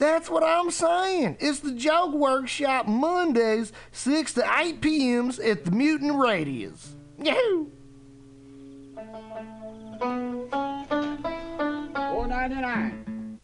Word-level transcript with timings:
That's 0.00 0.30
what 0.30 0.42
I'm 0.42 0.70
saying. 0.70 1.36
It's 1.40 1.60
the 1.60 1.72
Joke 1.72 2.14
Workshop 2.14 2.86
Mondays, 2.88 3.70
6 3.92 4.32
to 4.32 4.50
8 4.58 4.80
p.m.s 4.80 5.38
at 5.38 5.66
the 5.66 5.70
Mutant 5.70 6.18
Radius. 6.18 6.96
Yahoo! 7.22 7.66
Four 11.94 12.26
ninety 12.26 12.54
nine. 12.54 13.38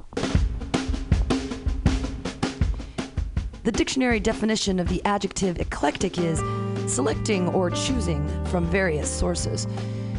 The 3.65 3.73
dictionary 3.73 4.19
definition 4.19 4.81
of 4.81 4.89
the 4.89 5.05
adjective 5.05 5.59
eclectic 5.59 6.17
is 6.17 6.39
selecting 6.91 7.49
or 7.49 7.71
choosing 7.71 8.27
from 8.47 8.65
various 8.71 9.11
sources. 9.11 9.67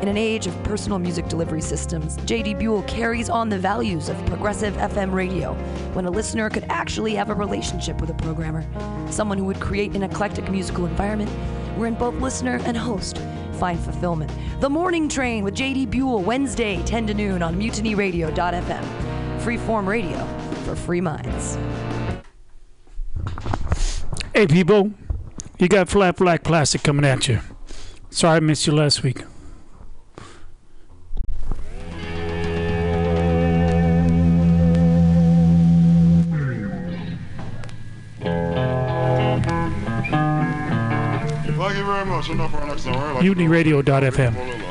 In 0.00 0.06
an 0.06 0.16
age 0.16 0.46
of 0.46 0.62
personal 0.62 1.00
music 1.00 1.26
delivery 1.26 1.60
systems, 1.60 2.18
JD 2.18 2.60
Buell 2.60 2.84
carries 2.84 3.28
on 3.28 3.48
the 3.48 3.58
values 3.58 4.08
of 4.08 4.16
progressive 4.26 4.74
FM 4.74 5.12
radio 5.12 5.54
when 5.92 6.04
a 6.04 6.10
listener 6.10 6.48
could 6.48 6.64
actually 6.68 7.16
have 7.16 7.30
a 7.30 7.34
relationship 7.34 8.00
with 8.00 8.08
a 8.10 8.14
programmer, 8.14 8.64
someone 9.10 9.38
who 9.38 9.44
would 9.44 9.58
create 9.58 9.96
an 9.96 10.04
eclectic 10.04 10.48
musical 10.52 10.86
environment 10.86 11.28
wherein 11.76 11.94
both 11.94 12.14
listener 12.20 12.60
and 12.64 12.76
host 12.76 13.20
find 13.54 13.80
fulfillment. 13.80 14.30
The 14.60 14.70
Morning 14.70 15.08
Train 15.08 15.42
with 15.42 15.56
JD 15.56 15.90
Buell, 15.90 16.22
Wednesday, 16.22 16.80
10 16.84 17.08
to 17.08 17.14
noon 17.14 17.42
on 17.42 17.58
mutinyradio.fm. 17.58 18.84
Freeform 19.40 19.86
radio 19.88 20.24
for 20.64 20.76
free 20.76 21.00
minds. 21.00 21.58
Hey, 24.32 24.46
people. 24.46 24.92
You 25.58 25.66
got 25.66 25.88
Flat 25.88 26.14
Black 26.16 26.44
Plastic 26.44 26.84
coming 26.84 27.04
at 27.04 27.26
you. 27.26 27.40
Sorry 28.10 28.36
I 28.36 28.40
missed 28.40 28.64
you 28.68 28.72
last 28.72 29.02
week. 29.02 29.24
Thank 44.10 44.67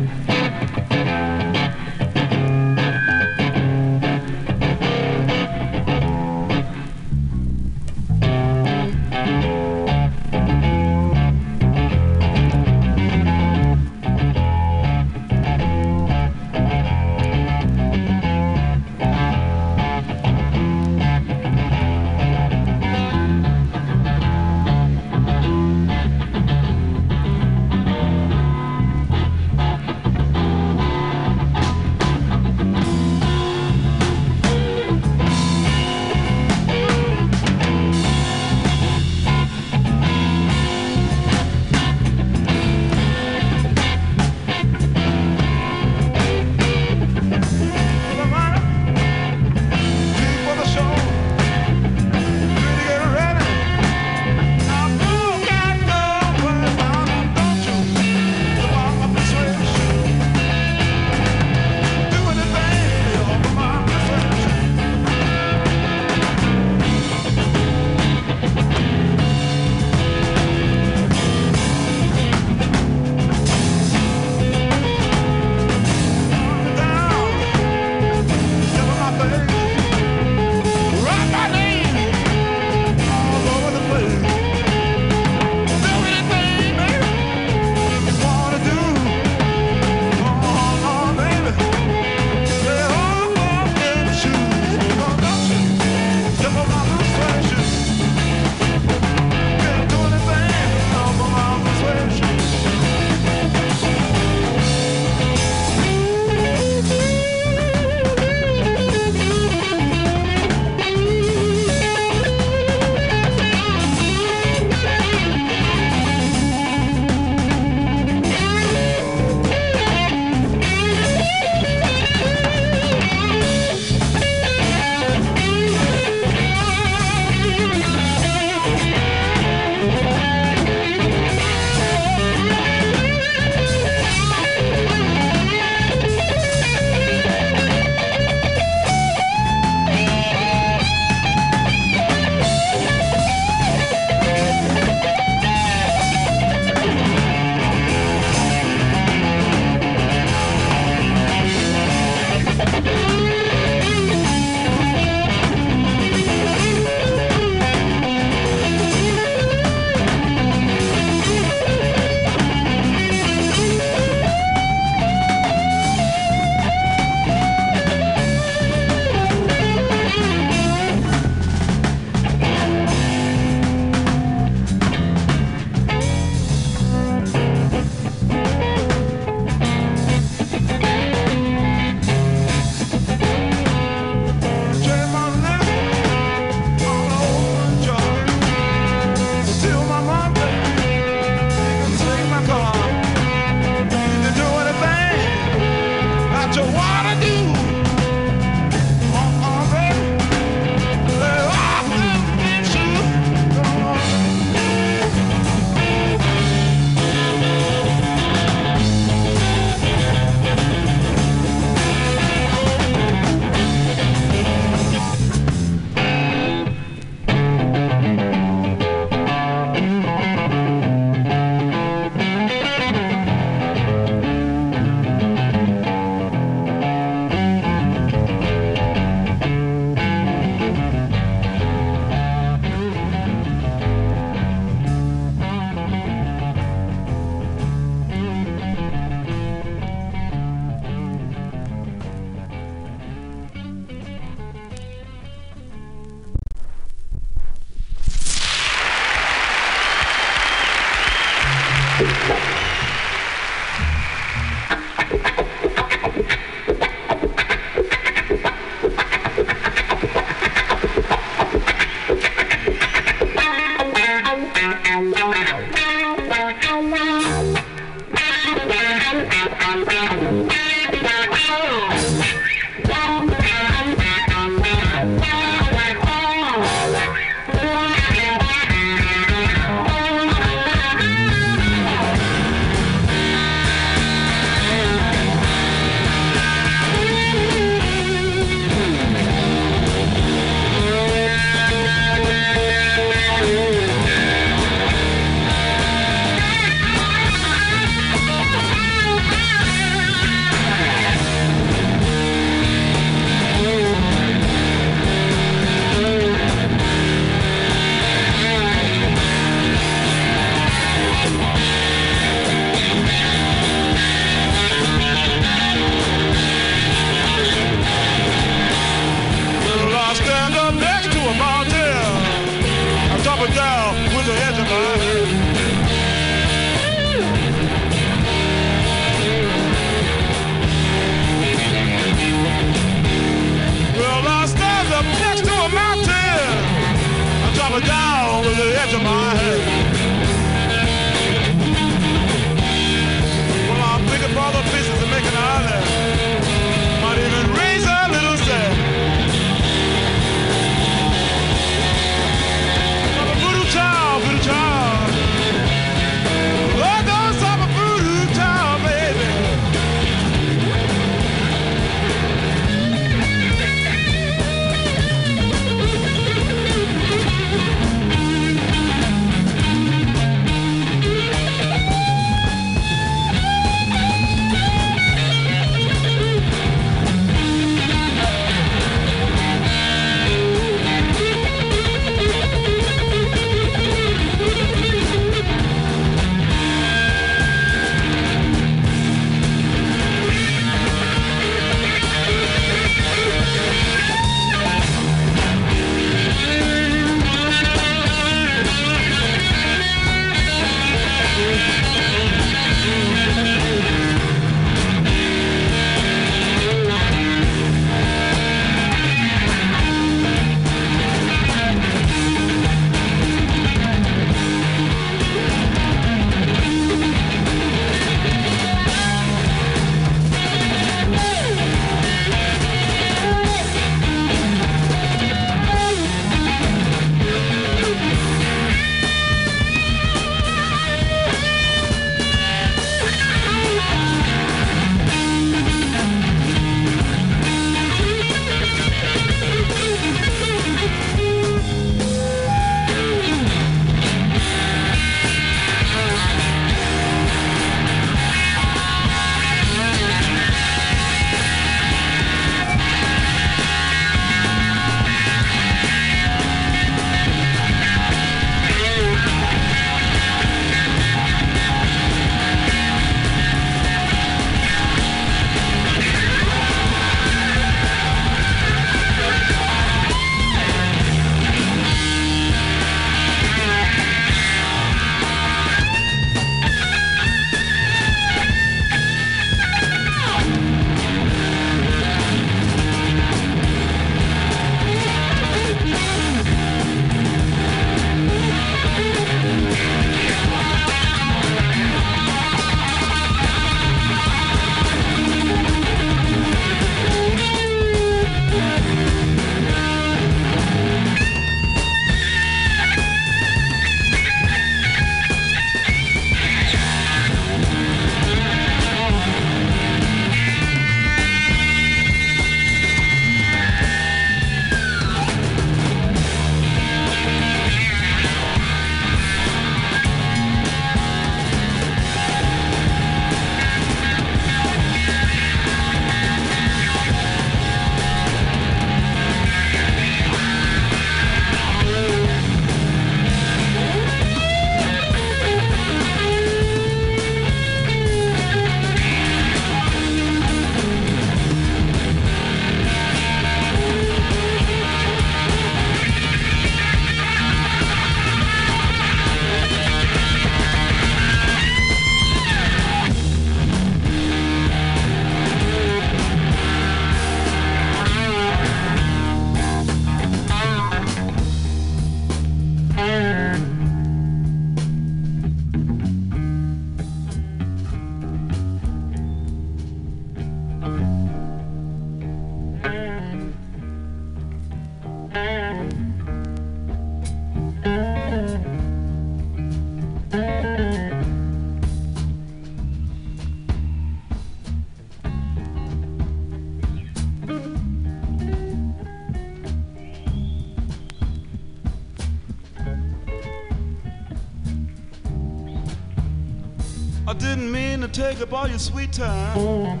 take 598.40 598.48
up 598.48 598.58
all 598.58 598.68
your 598.68 598.78
sweet 598.78 599.12
time. 599.12 600.00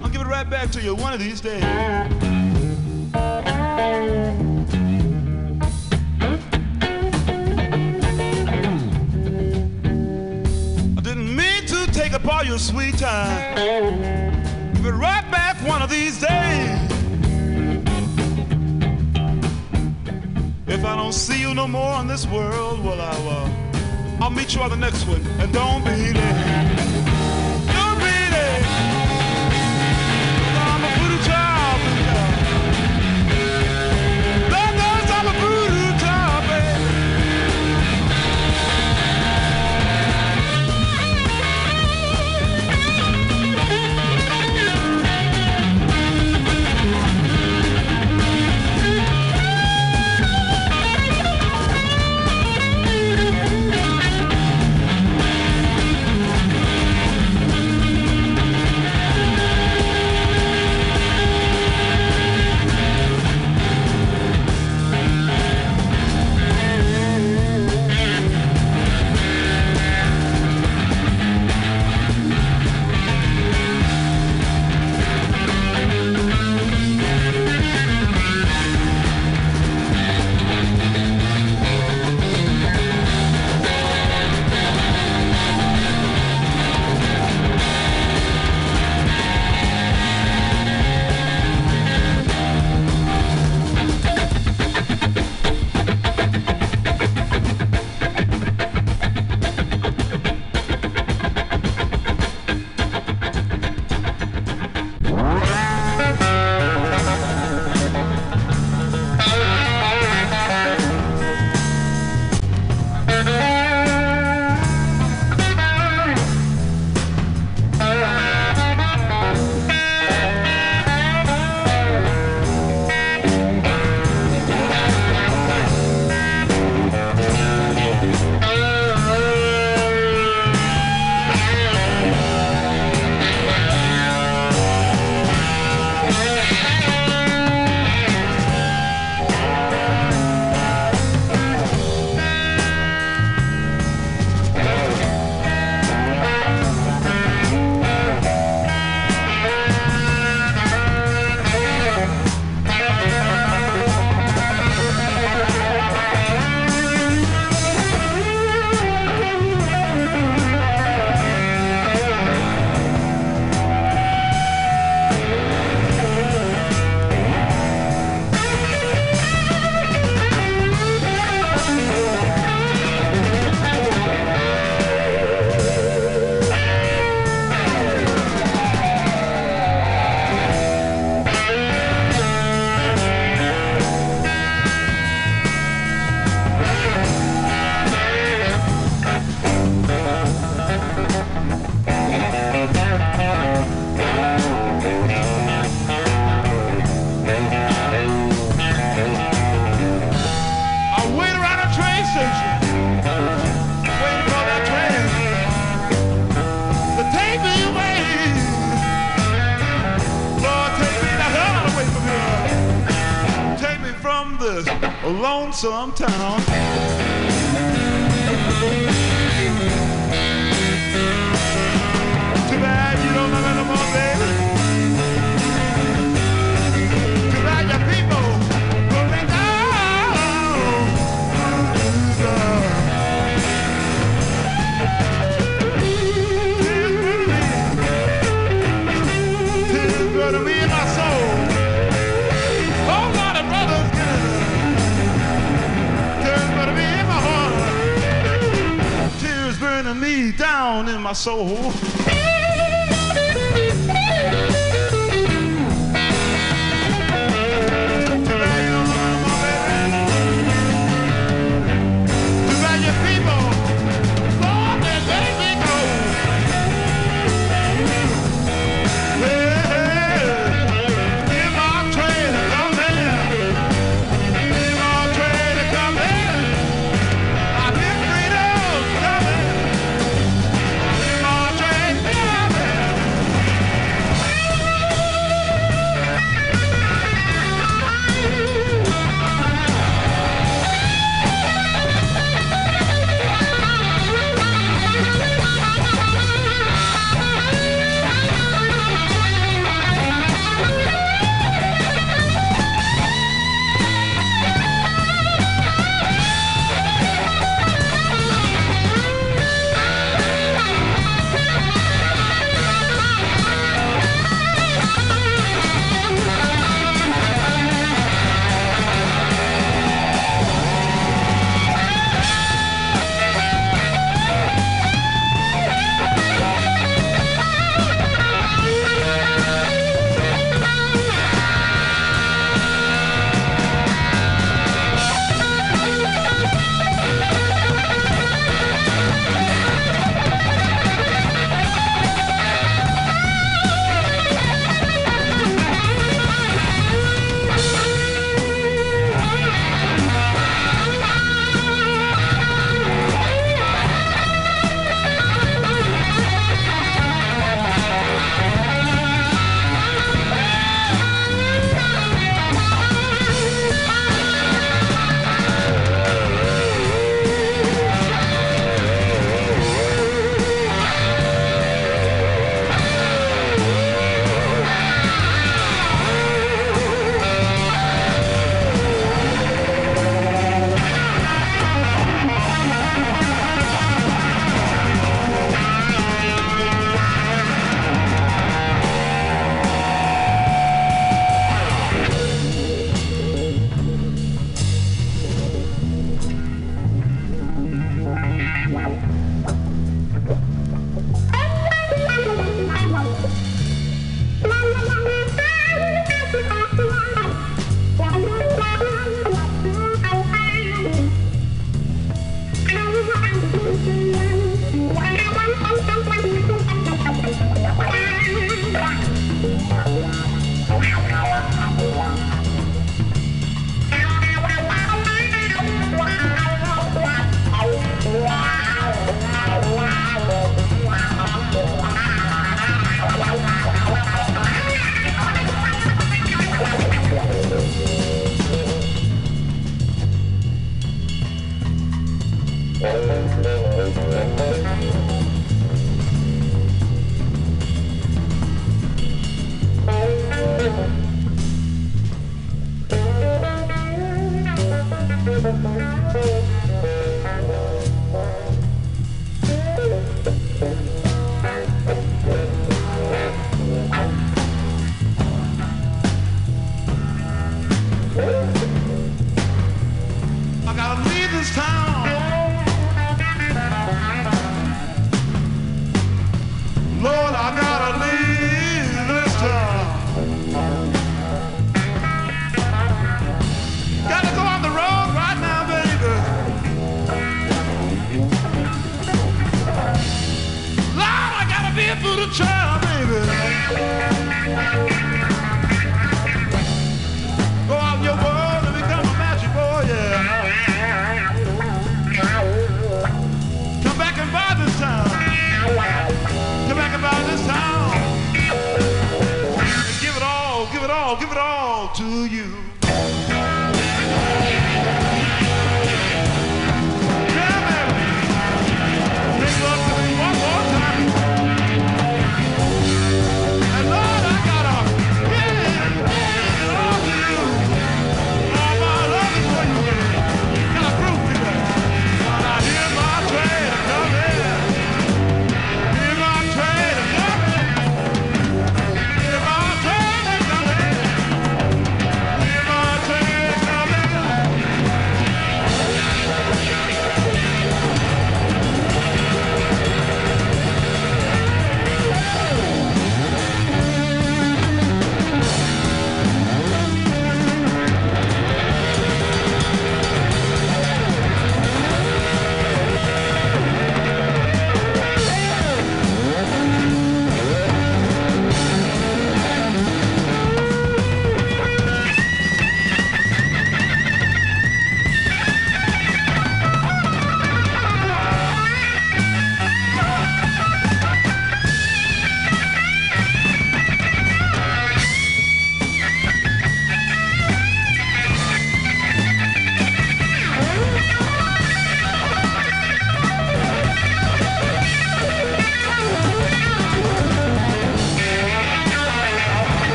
I'll 0.00 0.08
give 0.08 0.20
it 0.20 0.26
right 0.28 0.48
back 0.48 0.70
to 0.70 0.80
you 0.80 0.94
one 0.94 1.12
of 1.12 1.18
these 1.18 1.40
days. 1.40 1.64
I 1.64 2.06
didn't 11.02 11.34
mean 11.34 11.66
to 11.66 11.90
take 11.90 12.12
up 12.12 12.24
all 12.24 12.44
your 12.44 12.58
sweet 12.58 12.98
time. 12.98 13.56
Give 14.74 14.86
it 14.86 14.92
right 14.92 15.28
back 15.32 15.56
one 15.66 15.82
of 15.82 15.90
these 15.90 16.20
days. 16.20 16.78
If 20.68 20.84
I 20.84 20.94
don't 20.94 21.12
see 21.12 21.40
you 21.40 21.52
no 21.52 21.66
more 21.66 22.00
in 22.00 22.06
this 22.06 22.28
world, 22.28 22.84
well, 22.84 23.00
I'll, 23.00 23.28
uh, 23.28 24.22
I'll 24.22 24.30
meet 24.30 24.54
you 24.54 24.60
on 24.60 24.70
the 24.70 24.76
next 24.76 25.08
one. 25.08 25.20
And 25.40 25.52
don't 25.52 25.84
be 25.84 26.12
late. 26.12 26.63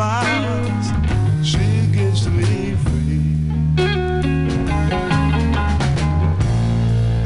Smiles 0.00 0.86
she 1.46 1.58
gives 1.92 2.24
to 2.24 2.30
me 2.30 2.74
free. 2.84 3.20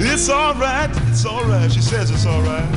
It's 0.00 0.28
alright, 0.28 0.90
it's 1.08 1.24
alright, 1.24 1.70
she 1.70 1.80
says 1.80 2.10
it's 2.10 2.26
alright. 2.26 2.68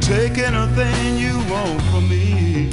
Take 0.00 0.38
anything 0.38 1.18
you 1.18 1.34
want 1.50 1.82
from 1.90 2.08
me. 2.08 2.70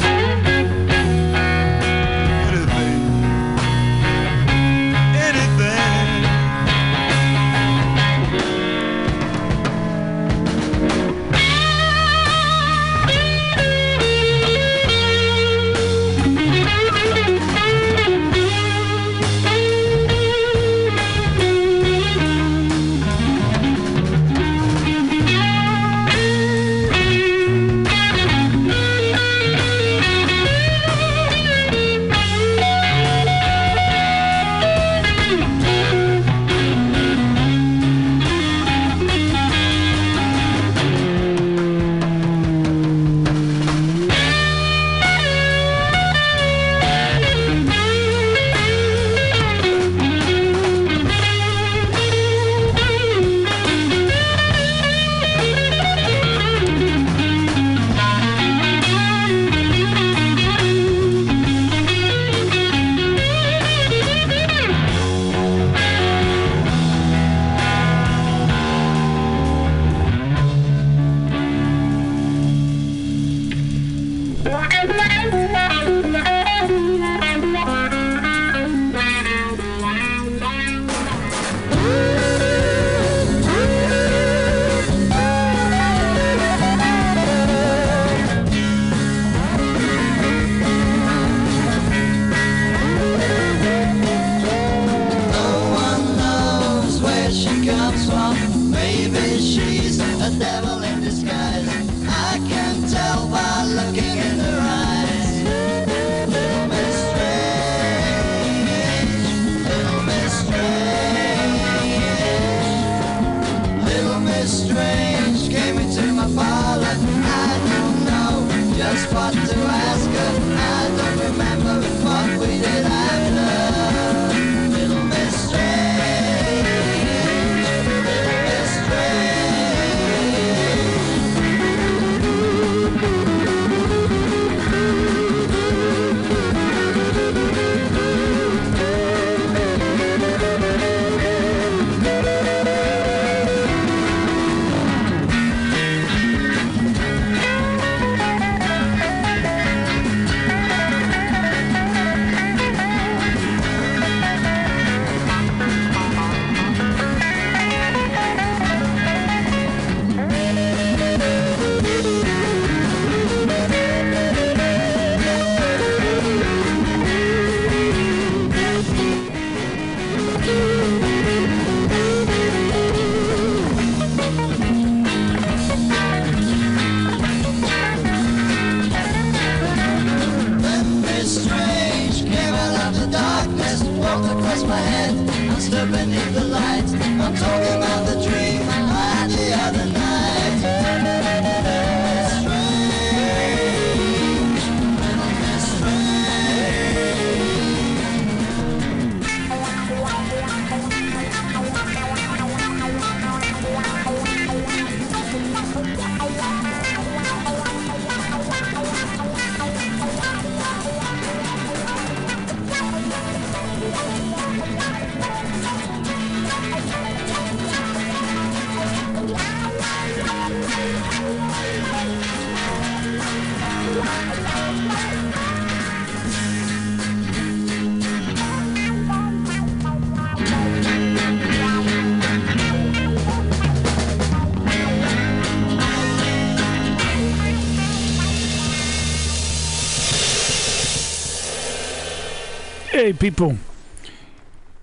people, 243.20 243.58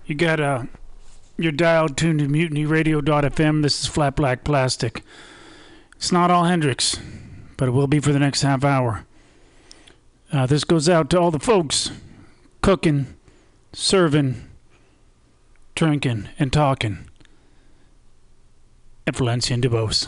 you 0.05 0.15
got 0.15 0.39
uh, 0.39 0.63
your 1.37 1.51
dial 1.51 1.89
tuned 1.89 2.19
to 2.19 2.27
mutinyradio.fm. 2.27 3.63
This 3.63 3.81
is 3.81 3.87
Flat 3.87 4.15
Black 4.15 4.43
Plastic. 4.43 5.03
It's 5.95 6.11
not 6.11 6.29
all 6.29 6.45
Hendrix, 6.45 6.99
but 7.57 7.67
it 7.67 7.71
will 7.71 7.87
be 7.87 7.99
for 7.99 8.13
the 8.13 8.19
next 8.19 8.43
half 8.43 8.63
hour. 8.63 9.05
Uh, 10.31 10.45
this 10.45 10.63
goes 10.63 10.87
out 10.87 11.09
to 11.09 11.19
all 11.19 11.31
the 11.31 11.39
folks 11.39 11.91
cooking, 12.61 13.07
serving, 13.73 14.47
drinking, 15.73 16.29
and 16.37 16.53
talking 16.53 17.09
at 19.07 19.15
Valencian 19.15 19.61
DeBose. 19.61 20.07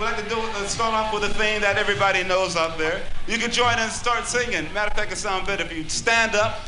We'd 0.00 0.06
like 0.06 0.24
to 0.24 0.30
do 0.30 0.40
uh, 0.40 0.66
start 0.66 0.94
off 0.94 1.12
with 1.12 1.24
a 1.24 1.34
theme 1.34 1.60
that 1.60 1.76
everybody 1.76 2.24
knows 2.24 2.56
out 2.56 2.78
there. 2.78 3.02
You 3.28 3.36
can 3.36 3.50
join 3.50 3.74
in 3.74 3.80
and 3.80 3.92
start 3.92 4.24
singing. 4.24 4.72
Matter 4.72 4.90
of 4.90 4.96
fact, 4.96 5.12
it 5.12 5.16
sounds 5.16 5.46
better 5.46 5.62
if 5.62 5.70
you 5.70 5.86
stand 5.90 6.34
up 6.34 6.60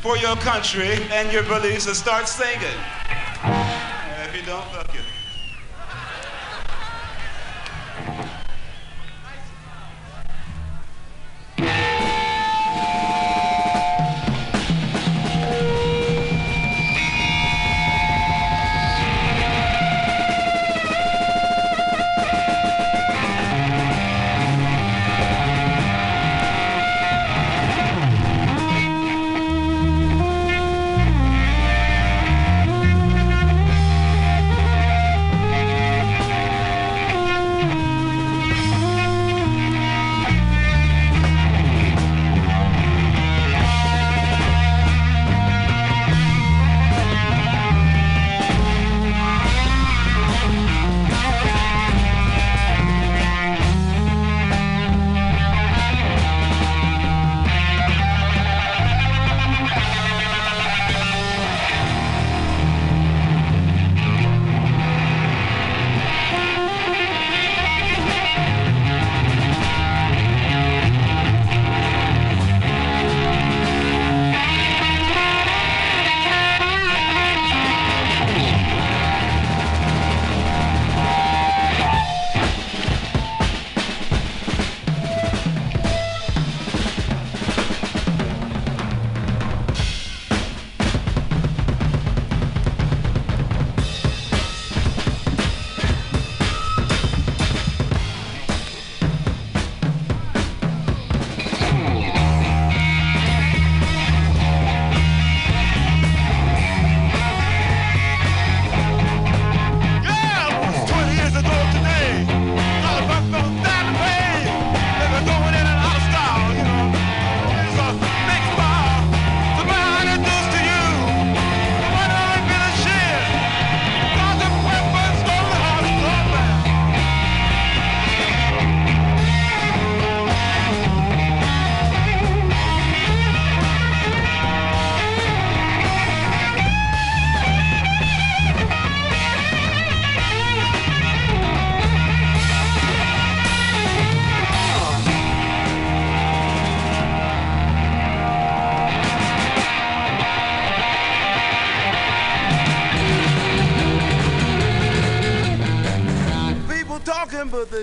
for 0.00 0.16
your 0.16 0.34
country 0.38 0.94
and 1.12 1.32
your 1.32 1.44
beliefs 1.44 1.86
and 1.86 1.94
start 1.94 2.26
singing. 2.26 2.76
Uh, 3.44 4.26
if 4.28 4.34
you 4.34 4.44
don't, 4.44 4.64
fuck. 4.72 4.90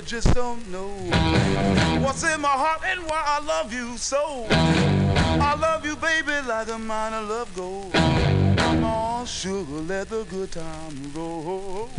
Just 0.05 0.33
don't 0.33 0.67
know 0.69 0.89
what's 2.01 2.23
in 2.23 2.41
my 2.41 2.47
heart 2.47 2.81
and 2.85 3.01
why 3.03 3.21
I 3.25 3.39
love 3.45 3.73
you 3.73 3.97
so. 3.97 4.47
I 4.49 5.55
love 5.59 5.85
you, 5.85 5.95
baby, 5.95 6.31
like 6.47 6.69
a 6.69 6.77
mine 6.77 7.13
of 7.13 7.29
love 7.29 7.55
gold. 7.55 7.93
Come 7.93 8.83
on, 8.83 9.25
sugar, 9.25 9.81
let 9.87 10.09
the 10.09 10.23
good 10.25 10.51
time 10.51 11.11
roll. 11.13 11.89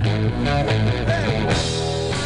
So 1.54 2.21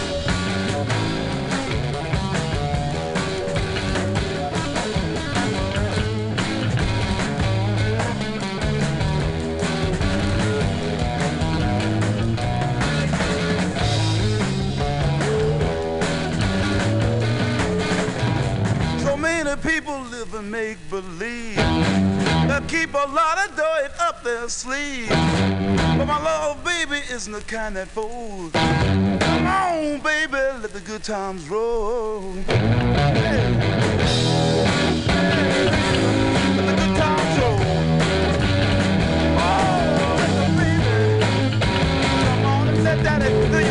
people 19.63 19.99
live 20.11 20.35
and 20.35 20.51
make 20.51 20.79
believe. 20.91 21.57
They 21.57 22.61
keep 22.69 22.95
a 22.95 23.07
lot 23.09 23.49
of 23.49 23.57
dirt 23.57 23.91
up 24.01 24.23
their 24.23 24.49
sleeve. 24.49 25.09
But 25.09 26.07
my 26.07 26.23
love, 26.23 26.63
baby, 26.65 27.01
isn't 27.11 27.33
the 27.33 27.41
kind 27.41 27.77
that 27.77 27.89
folds. 27.89 28.53
Come 28.53 29.47
on, 29.47 30.01
baby, 30.01 30.33
let 30.33 30.73
the 30.73 30.81
good 30.81 31.03
times 31.05 31.49
roll. 31.49 32.33
Hey. 32.47 33.57
Let 43.51 43.66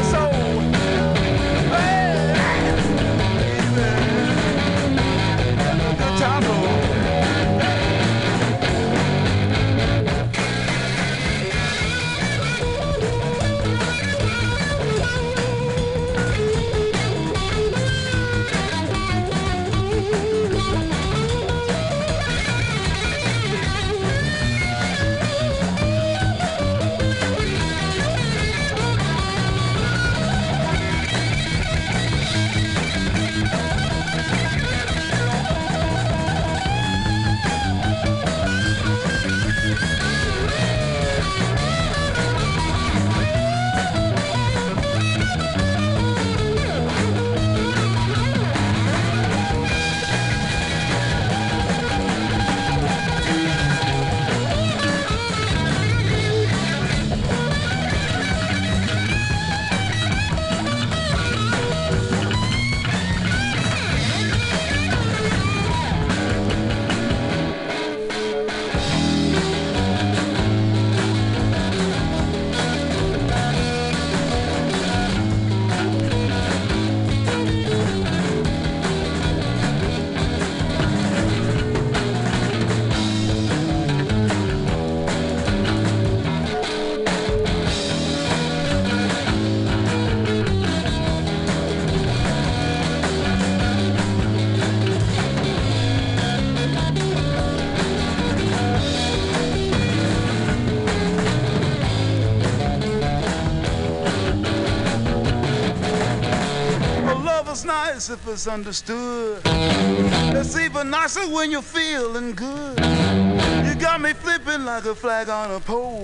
If 108.08 108.28
it's 108.28 108.46
understood. 108.46 109.42
It's 109.46 110.56
even 110.58 110.92
nicer 110.92 111.28
when 111.28 111.50
you're 111.50 111.64
feeling 111.64 112.34
good. 112.36 112.78
You 112.78 113.74
got 113.74 114.00
me 114.00 114.14
flipping 114.14 114.64
like 114.64 114.86
a 114.86 114.94
flag 114.94 115.28
on 115.28 115.50
a 115.50 115.60
pole. 115.60 116.04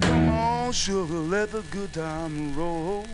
Come 0.00 0.28
on, 0.30 0.72
sugar, 0.72 1.12
let 1.12 1.52
the 1.52 1.60
good 1.70 1.92
time 1.92 2.56
roll. 2.56 3.04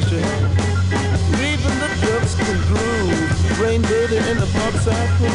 passion. 0.00 0.22
Leaving 1.40 1.78
the 1.80 1.88
dubs 2.04 2.34
can 2.34 2.58
groove, 2.68 3.60
rain 3.60 3.82
dirty 3.82 4.16
in 4.30 4.36
the 4.36 4.48
pump 4.52 4.76
side 4.76 5.10
pool. 5.18 5.28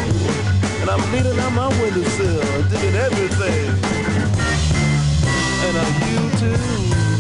And 0.82 0.90
I'm 0.90 1.02
bleeding 1.10 1.40
on 1.40 1.54
my 1.54 1.68
windowsill, 1.82 2.64
digging 2.70 2.96
everything. 2.96 3.70
And 5.66 5.78
I'm 5.84 5.94
you 6.10 6.22
too. 6.38 7.11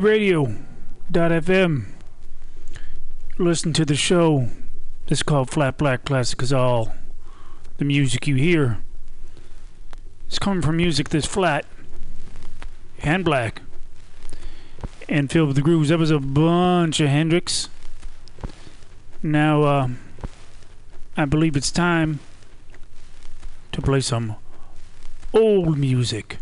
MutinyRadio.fm. 0.00 1.86
Listen 3.38 3.72
to 3.72 3.84
the 3.86 3.96
show. 3.96 4.48
It's 5.08 5.22
called 5.22 5.48
Flat 5.48 5.78
Black 5.78 6.04
Plastic 6.04 6.42
is 6.42 6.52
all 6.52 6.94
the 7.78 7.84
music 7.86 8.26
you 8.26 8.34
hear. 8.34 8.78
It's 10.26 10.38
coming 10.38 10.60
from 10.60 10.76
music 10.76 11.08
that's 11.08 11.24
flat 11.24 11.64
and 13.02 13.24
black 13.24 13.62
and 15.08 15.30
filled 15.30 15.48
with 15.48 15.56
the 15.56 15.62
grooves. 15.62 15.88
That 15.88 15.98
was 15.98 16.10
a 16.10 16.18
bunch 16.18 17.00
of 17.00 17.08
Hendrix. 17.08 17.70
Now, 19.22 19.62
uh, 19.62 19.88
I 21.16 21.24
believe 21.24 21.56
it's 21.56 21.70
time 21.70 22.20
to 23.72 23.80
play 23.80 24.00
some 24.02 24.36
old 25.32 25.78
music. 25.78 26.36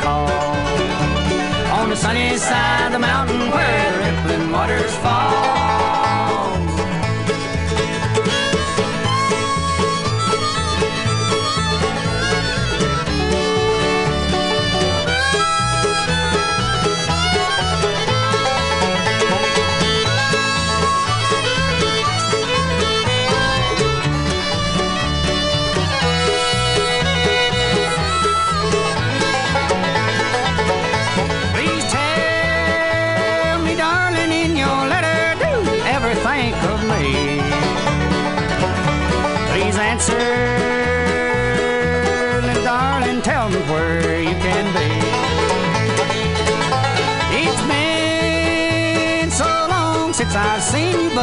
Call. 0.00 0.28
On 1.78 1.90
the 1.90 1.96
sunny 1.96 2.36
side 2.36 2.86
of 2.86 2.92
the 2.92 2.98
mountain 2.98 3.50
where 3.50 3.92
the 3.92 3.98
rippling 3.98 4.52
waters 4.52 4.94
fall. 4.96 5.91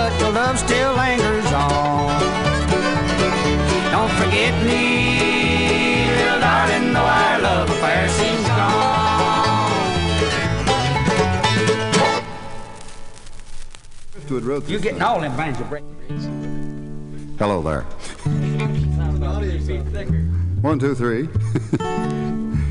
But 0.09 0.19
your 0.21 0.31
love 0.31 0.57
still 0.57 0.93
lingers 0.95 1.45
on. 1.53 2.19
Don't 3.91 4.11
forget 4.11 4.53
me, 4.63 6.07
little 6.17 6.39
darling, 6.39 6.93
though 6.93 6.99
our 6.99 7.39
love 7.41 7.69
affair 7.69 8.09
seems 8.09 8.47
gone. 8.47 8.89
You're 14.67 14.79
getting 14.79 15.01
all 15.01 15.19
them 15.19 15.35
banjo 15.35 15.63
breaks. 15.65 15.85
Hello 17.39 17.61
there. 17.61 17.81
One, 20.61 20.77
two, 20.79 20.93
three. 20.93 21.27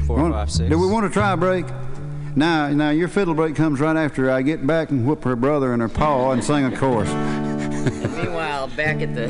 Four, 0.07 0.19
Want- 0.19 0.35
five, 0.35 0.51
six. 0.51 0.71
Do 0.71 0.79
we 0.79 0.87
want 0.87 1.07
to 1.07 1.13
try 1.13 1.33
a 1.33 1.37
break? 1.37 1.67
Now, 2.39 2.69
now 2.69 2.91
your 2.91 3.09
fiddle 3.09 3.35
break 3.35 3.57
comes 3.57 3.81
right 3.81 3.97
after 3.97 4.31
I 4.31 4.43
get 4.43 4.65
back 4.65 4.91
and 4.91 5.05
whoop 5.05 5.25
her 5.25 5.35
brother 5.35 5.73
and 5.73 5.83
her 5.83 5.89
paw 5.89 6.31
and 6.31 6.45
sing 6.45 6.65
a 6.65 6.77
chorus. 6.77 7.13
Meanwhile, 8.17 8.69
back 8.69 9.03
at 9.03 9.17
the 9.17 9.27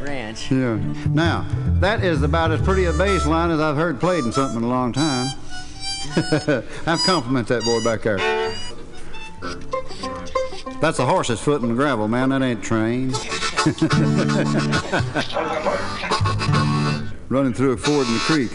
ranch. 0.00 0.50
Yeah. 0.50 0.76
Now, 1.10 1.46
that 1.80 2.02
is 2.02 2.22
about 2.22 2.50
as 2.50 2.62
pretty 2.62 2.86
a 2.86 2.94
bass 2.94 3.26
line 3.26 3.50
as 3.50 3.60
I've 3.60 3.76
heard 3.76 4.00
played 4.00 4.24
in 4.24 4.32
something 4.32 4.56
in 4.56 4.64
a 4.64 4.68
long 4.68 4.94
time. 4.94 5.36
I 6.86 6.96
compliment 7.04 7.46
that 7.48 7.62
boy 7.62 7.84
back 7.84 8.04
there. 8.04 8.16
That's 10.80 10.98
a 10.98 11.04
horse's 11.04 11.40
foot 11.40 11.60
in 11.60 11.68
the 11.68 11.74
gravel, 11.74 12.08
man. 12.08 12.30
That 12.30 12.40
ain't 12.40 12.62
trained. 12.62 13.12
Running 17.28 17.52
through 17.52 17.72
a 17.72 17.76
ford 17.76 18.06
in 18.06 18.14
the 18.14 18.20
creek. 18.20 18.50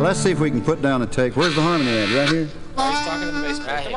Let's 0.00 0.20
see 0.20 0.30
if 0.30 0.40
we 0.40 0.50
can 0.50 0.62
put 0.62 0.80
down 0.80 1.02
a 1.02 1.06
take. 1.06 1.36
Where's 1.36 1.54
the 1.54 1.60
harmony 1.60 1.90
at? 1.90 2.08
Right 2.14 2.28
here? 2.30 2.48
Oh, 2.76 2.90
he's 2.90 3.00
talking 3.06 3.26
to 3.26 3.32
the 3.32 3.42
bass 3.42 3.58
player. 3.58 3.82
Come 3.82 3.94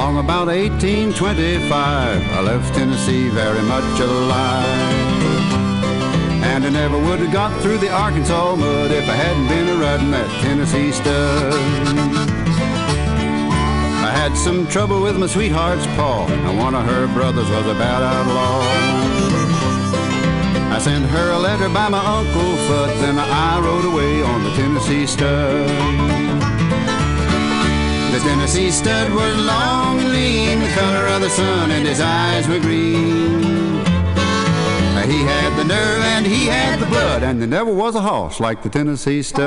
on, 0.00 0.24
about 0.24 0.48
1825, 0.48 1.70
I 1.70 2.40
left 2.40 2.74
Tennessee 2.74 3.28
very 3.28 3.62
much 3.62 4.00
alive. 4.00 5.05
I 6.66 6.68
never 6.68 6.98
would 6.98 7.20
have 7.20 7.32
got 7.32 7.62
through 7.62 7.78
the 7.78 7.92
Arkansas 7.92 8.56
mud 8.56 8.90
if 8.90 9.08
I 9.08 9.14
hadn't 9.14 9.46
been 9.46 9.68
a 9.68 9.78
riding 9.78 10.10
that 10.10 10.26
Tennessee 10.42 10.90
stud. 10.90 11.54
I 14.02 14.10
had 14.10 14.36
some 14.36 14.66
trouble 14.66 15.00
with 15.00 15.16
my 15.16 15.28
sweetheart's 15.28 15.86
paw, 15.94 16.26
and 16.26 16.58
one 16.58 16.74
of 16.74 16.84
her 16.84 17.06
brothers 17.14 17.48
was 17.48 17.66
a 17.68 17.74
bad 17.78 18.02
outlaw. 18.02 18.66
I 20.74 20.78
sent 20.80 21.06
her 21.06 21.30
a 21.30 21.38
letter 21.38 21.68
by 21.68 21.88
my 21.88 22.02
Uncle 22.02 22.56
Fudd, 22.66 22.98
then 22.98 23.16
I 23.16 23.60
rode 23.60 23.84
away 23.84 24.22
on 24.22 24.42
the 24.42 24.50
Tennessee 24.58 25.06
stud. 25.06 25.70
The 28.10 28.18
Tennessee 28.26 28.72
stud 28.72 29.12
was 29.12 29.36
long 29.46 30.00
and 30.00 30.10
lean, 30.10 30.58
the 30.58 30.72
color 30.74 31.06
of 31.14 31.20
the 31.20 31.30
sun, 31.30 31.70
and 31.70 31.86
his 31.86 32.00
eyes 32.00 32.48
were 32.48 32.58
green. 32.58 33.55
He 35.06 35.22
had 35.22 35.56
the 35.56 35.62
nerve 35.62 36.02
and 36.02 36.26
he 36.26 36.46
had 36.46 36.80
the 36.80 36.86
blood, 36.86 37.22
and 37.22 37.40
there 37.40 37.46
never 37.46 37.72
was 37.72 37.94
a 37.94 38.00
horse 38.00 38.40
like 38.40 38.64
the 38.64 38.68
Tennessee 38.68 39.22
stud. 39.22 39.46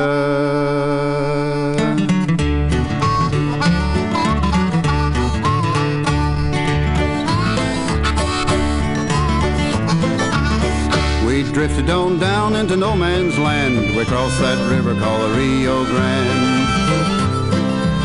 We 11.27 11.43
drifted 11.51 11.89
on 11.89 12.19
down 12.19 12.55
into 12.55 12.77
no 12.77 12.95
man's 12.95 13.37
land. 13.37 13.97
We 13.97 14.05
crossed 14.05 14.39
that 14.39 14.57
river 14.71 14.97
called 14.97 15.29
the 15.29 15.35
Rio 15.35 15.83
Grande. 15.83 16.69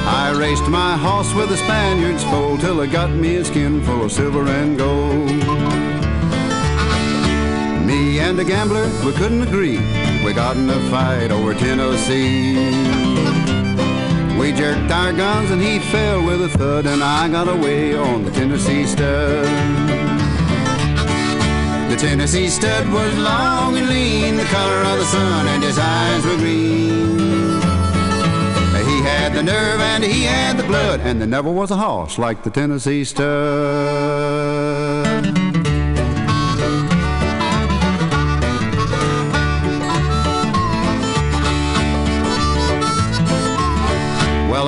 I 0.06 0.34
raced 0.36 0.66
my 0.68 0.96
horse 0.96 1.32
with 1.34 1.50
the 1.50 1.56
Spaniard's 1.56 2.24
foal 2.24 2.58
till 2.58 2.80
it 2.80 2.90
got 2.90 3.10
me 3.10 3.36
a 3.36 3.44
skin 3.44 3.80
full 3.84 4.02
of 4.02 4.10
silver 4.10 4.44
and 4.48 4.76
gold. 4.76 5.83
And 8.16 8.38
a 8.40 8.44
gambler, 8.44 8.86
we 9.04 9.12
couldn't 9.12 9.42
agree. 9.42 9.78
We 10.24 10.32
got 10.32 10.56
in 10.56 10.70
a 10.70 10.80
fight 10.90 11.30
over 11.30 11.52
Tennessee. 11.52 12.54
We 14.38 14.52
jerked 14.52 14.90
our 14.90 15.12
guns 15.12 15.50
and 15.50 15.60
he 15.60 15.78
fell 15.78 16.24
with 16.24 16.42
a 16.42 16.48
thud, 16.48 16.86
and 16.86 17.02
I 17.02 17.28
got 17.28 17.48
away 17.48 17.96
on 17.96 18.24
the 18.24 18.30
Tennessee 18.30 18.86
stud. 18.86 19.46
The 21.90 21.96
Tennessee 21.96 22.48
stud 22.48 22.88
was 22.92 23.18
long 23.18 23.76
and 23.76 23.88
lean, 23.88 24.36
the 24.36 24.44
color 24.44 24.82
of 24.90 24.98
the 24.98 25.04
sun, 25.04 25.46
and 25.48 25.62
his 25.62 25.78
eyes 25.78 26.24
were 26.24 26.36
green. 26.36 27.14
He 28.86 29.00
had 29.02 29.34
the 29.34 29.42
nerve 29.42 29.80
and 29.80 30.04
he 30.04 30.22
had 30.22 30.56
the 30.56 30.64
blood, 30.64 31.00
and 31.00 31.20
there 31.20 31.28
never 31.28 31.50
was 31.50 31.70
a 31.70 31.76
horse 31.76 32.18
like 32.18 32.42
the 32.42 32.50
Tennessee 32.50 33.04
stud. 33.04 33.24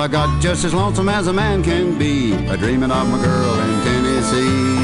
I 0.07 0.09
got 0.09 0.41
just 0.41 0.63
as 0.63 0.73
lonesome 0.73 1.09
as 1.09 1.27
a 1.27 1.33
man 1.33 1.61
can 1.61 1.99
be, 1.99 2.31
a 2.31 2.55
dreaming 2.55 2.91
of 2.91 3.09
my 3.09 3.21
girl 3.21 3.59
in 3.59 3.83
Tennessee. 3.83 4.75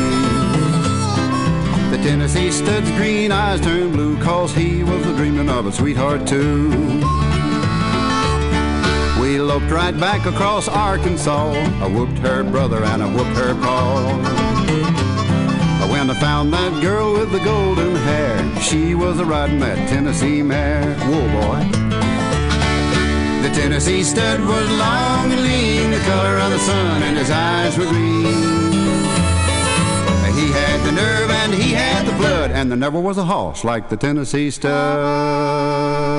The 1.96 2.04
Tennessee 2.04 2.52
stud's 2.52 2.92
green 2.98 3.32
eyes 3.32 3.62
turned 3.62 3.94
blue, 3.94 4.22
cause 4.22 4.54
he 4.54 4.84
was 4.84 5.06
a 5.06 5.16
dreaming 5.16 5.48
of 5.48 5.66
a 5.66 5.72
sweetheart 5.72 6.28
too. 6.28 6.68
We 9.22 9.40
loped 9.40 9.72
right 9.72 9.98
back 9.98 10.26
across 10.26 10.68
Arkansas. 10.68 11.54
I 11.54 11.88
whooped 11.88 12.18
her 12.18 12.44
brother 12.44 12.84
and 12.84 13.02
I 13.02 13.08
whooped 13.16 13.38
her 13.38 13.54
paw. 13.54 14.18
When 15.90 16.10
I 16.10 16.20
found 16.20 16.52
that 16.52 16.82
girl 16.82 17.14
with 17.14 17.32
the 17.32 17.40
golden 17.40 17.96
hair, 17.96 18.60
she 18.60 18.94
was 18.94 19.22
a 19.22 19.26
riding 19.26 19.60
that 19.62 19.88
Tennessee 19.88 20.44
mare. 20.44 20.96
Whoa, 20.96 21.72
boy. 21.72 21.83
The 23.44 23.50
Tennessee 23.50 24.04
stud 24.04 24.40
was 24.40 24.70
long 24.70 25.32
and 25.34 25.44
lean, 25.44 25.92
the 25.92 26.00
color 26.00 26.38
of 26.38 26.52
the 26.52 26.60
sun, 26.60 27.04
and 27.04 27.18
his 27.18 27.30
eyes 27.30 27.78
were 27.78 27.86
green. 27.86 28.24
He 30.34 30.50
had 30.50 30.84
the 30.86 30.92
nerve 30.94 31.30
and 31.30 31.54
he 31.54 31.74
had 31.74 32.06
the 32.06 32.14
blood, 32.14 32.52
and 32.52 32.72
there 32.72 32.78
never 32.78 33.00
was 33.00 33.18
a 33.18 33.26
horse 33.26 33.64
like 33.66 33.90
the 33.90 33.98
Tennessee 33.98 34.50
stud. 34.50 36.13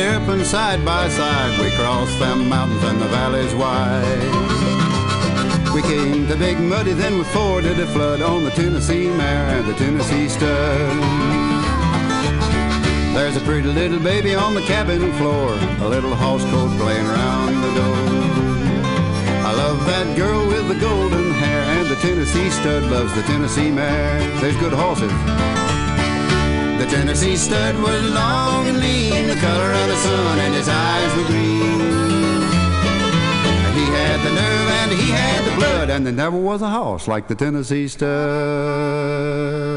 And 0.00 0.46
side 0.46 0.84
by 0.84 1.08
side, 1.08 1.58
we 1.58 1.70
crossed 1.72 2.16
them 2.20 2.48
mountains 2.48 2.84
and 2.84 3.00
the 3.00 3.08
valleys 3.08 3.52
wide. 3.54 4.14
We 5.74 5.82
came 5.82 6.28
to 6.28 6.36
Big 6.36 6.60
Muddy, 6.60 6.92
then 6.92 7.18
we 7.18 7.24
forded 7.24 7.80
a 7.80 7.86
flood 7.88 8.22
on 8.22 8.44
the 8.44 8.50
Tennessee 8.50 9.08
mare 9.08 9.58
and 9.58 9.66
the 9.66 9.74
Tennessee 9.74 10.28
stud. 10.28 11.02
There's 13.16 13.36
a 13.36 13.40
pretty 13.40 13.66
little 13.66 13.98
baby 13.98 14.36
on 14.36 14.54
the 14.54 14.62
cabin 14.62 15.12
floor, 15.14 15.54
a 15.80 15.88
little 15.88 16.14
horse 16.14 16.44
coat 16.44 16.70
playing 16.78 17.06
around 17.06 17.60
the 17.60 17.74
door. 17.74 17.96
I 19.44 19.52
love 19.56 19.84
that 19.86 20.16
girl 20.16 20.46
with 20.46 20.68
the 20.68 20.78
golden 20.78 21.32
hair, 21.32 21.62
and 21.80 21.88
the 21.88 21.96
Tennessee 21.96 22.50
stud 22.50 22.84
loves 22.84 23.12
the 23.16 23.22
Tennessee 23.22 23.72
mare. 23.72 24.20
There's 24.40 24.56
good 24.58 24.74
horses. 24.74 25.10
The 26.78 26.86
Tennessee 26.86 27.36
stud 27.36 27.76
was 27.80 28.02
long 28.10 28.68
and 28.68 28.78
lean, 28.78 29.26
the 29.26 29.34
color 29.36 29.72
of 29.72 29.88
the 29.88 29.96
sun, 29.96 30.38
and 30.38 30.54
his 30.54 30.68
eyes 30.68 31.16
were 31.16 31.24
green. 31.24 31.80
He 33.78 33.84
had 33.84 34.18
the 34.26 34.32
nerve 34.40 34.68
and 34.80 34.92
he 34.92 35.10
had 35.10 35.44
the 35.44 35.54
blood, 35.56 35.90
and 35.90 36.06
there 36.06 36.12
never 36.12 36.36
was 36.36 36.62
a 36.62 36.70
horse 36.70 37.08
like 37.08 37.26
the 37.28 37.34
Tennessee 37.34 37.88
stud. 37.88 39.67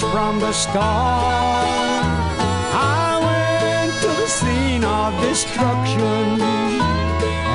From 0.00 0.40
the 0.40 0.52
start. 0.52 1.66
I 2.72 3.20
went 3.28 3.92
to 4.02 4.08
the 4.08 4.28
scene 4.28 4.84
of 4.84 5.12
destruction, 5.20 6.40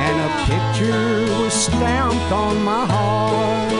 and 0.06 0.16
a 0.28 0.30
picture 0.50 1.26
was 1.42 1.52
stamped 1.52 2.30
on 2.32 2.62
my 2.62 2.86
heart. 2.86 3.70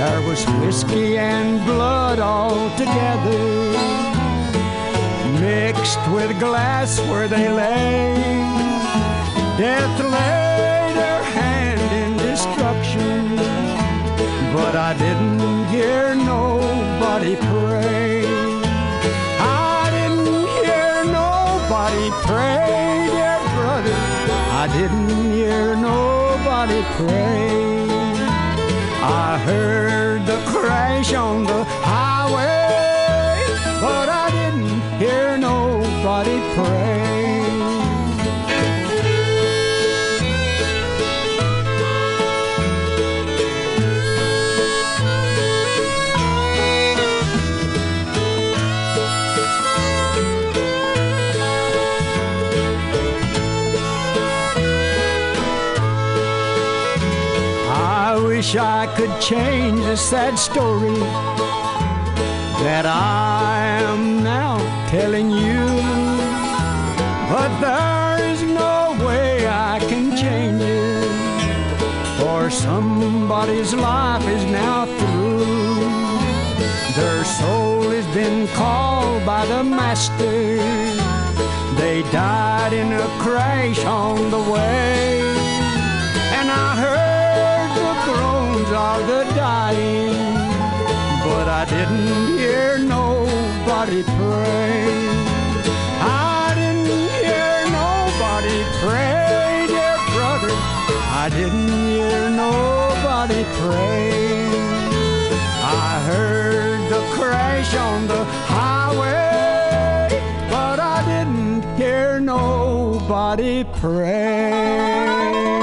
There 0.00 0.22
was 0.28 0.44
whiskey 0.60 1.18
and 1.18 1.64
blood 1.64 2.18
all 2.18 2.70
together, 2.76 3.44
mixed 5.40 6.04
with 6.10 6.38
glass 6.40 6.98
where 7.08 7.28
they 7.28 7.48
lay. 7.48 8.14
Death 9.56 9.96
laid 10.00 10.96
her 11.04 11.22
hand 11.38 11.80
in 12.02 12.16
destruction, 12.16 13.36
but 14.52 14.74
I 14.74 14.94
didn't 14.98 15.66
hear 15.68 16.14
nobody 17.12 17.36
pray. 17.36 18.24
I 19.38 19.90
didn't 19.90 20.46
hear 20.64 21.04
nobody 21.04 22.08
pray, 22.24 23.06
dear 23.12 23.38
brother. 23.54 23.96
I 24.60 24.66
didn't 24.72 25.30
hear 25.30 25.76
nobody 25.76 26.80
pray. 26.96 27.84
I 29.02 29.38
heard 29.44 30.24
the 30.24 30.38
crash 30.46 31.12
on 31.12 31.44
the 31.44 31.66
could 59.04 59.20
change 59.20 59.80
the 59.80 59.96
sad 59.96 60.38
story 60.38 61.00
that 62.62 62.86
I 62.86 63.82
am 63.90 64.22
now 64.22 64.58
telling 64.90 65.28
you. 65.28 65.66
But 67.28 67.50
there 67.58 68.30
is 68.30 68.42
no 68.42 68.96
way 69.04 69.48
I 69.48 69.80
can 69.80 70.16
change 70.16 70.62
it, 70.62 72.20
for 72.20 72.48
somebody's 72.48 73.74
life 73.74 74.24
is 74.28 74.44
now 74.44 74.86
through. 74.86 75.46
Their 76.94 77.24
soul 77.24 77.82
has 77.90 78.06
been 78.14 78.46
called 78.54 79.26
by 79.26 79.44
the 79.46 79.64
Master. 79.64 80.58
They 81.74 82.02
died 82.12 82.72
in 82.72 82.92
a 82.92 83.08
crash 83.18 83.84
on 83.84 84.30
the 84.30 84.42
way. 84.52 85.41
Of 88.74 89.06
the 89.06 89.24
dying, 89.34 90.14
but 91.24 91.46
I 91.46 91.64
didn't 91.68 92.38
hear 92.38 92.78
nobody 92.78 94.02
pray. 94.02 94.86
I 96.00 96.52
didn't 96.54 96.86
hear 97.20 97.54
nobody 97.70 98.58
pray, 98.80 99.66
dear 99.68 99.98
brother. 100.14 100.52
I 101.22 101.28
didn't 101.30 101.68
hear 101.68 102.30
nobody 102.30 103.44
pray. 103.60 104.48
I 105.62 106.02
heard 106.06 106.80
the 106.90 107.02
crash 107.14 107.74
on 107.76 108.06
the 108.06 108.24
highway, 108.48 110.08
but 110.50 110.80
I 110.80 111.04
didn't 111.04 111.62
hear 111.76 112.20
nobody 112.20 113.64
pray. 113.64 115.61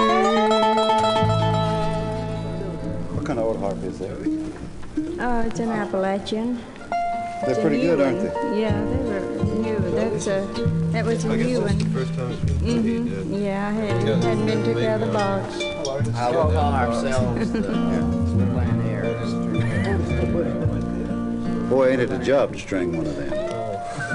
Is 3.89 3.99
that? 3.99 4.11
Oh, 5.19 5.41
it's 5.41 5.59
an 5.59 5.69
Appalachian. 5.69 6.63
They're 7.41 7.51
It's 7.51 7.59
pretty 7.59 7.77
new 7.77 7.95
good, 7.95 8.01
aren't 8.01 8.21
they? 8.21 8.61
Yeah, 8.61 8.83
they 8.83 8.97
were 8.97 9.21
new. 9.55 9.79
That's 9.91 10.27
a 10.27 10.45
that 10.91 11.05
was 11.05 11.23
a 11.23 11.35
new 11.35 11.61
one. 11.61 11.79
First 11.91 12.13
time 12.13 12.31
it's 12.31 12.41
been 12.41 13.07
hmm 13.07 13.33
Yeah, 13.33 13.67
I 13.67 13.71
hadn't, 13.71 14.21
hadn't 14.21 14.45
been 14.45 14.63
took 14.63 14.83
out 14.83 15.01
of 15.01 15.07
the 15.07 15.13
box. 15.13 15.61
I 16.15 16.31
will 16.31 16.51
call 16.51 16.73
ourselves 16.73 17.51
the 17.51 17.61
plan 17.61 18.81
air. 18.87 18.99
Boy, 21.69 21.89
ain't 21.91 22.01
it 22.01 22.11
a 22.11 22.19
job 22.19 22.53
to 22.53 22.59
string 22.59 22.97
one 22.97 23.05
of 23.07 23.15
them. 23.15 23.38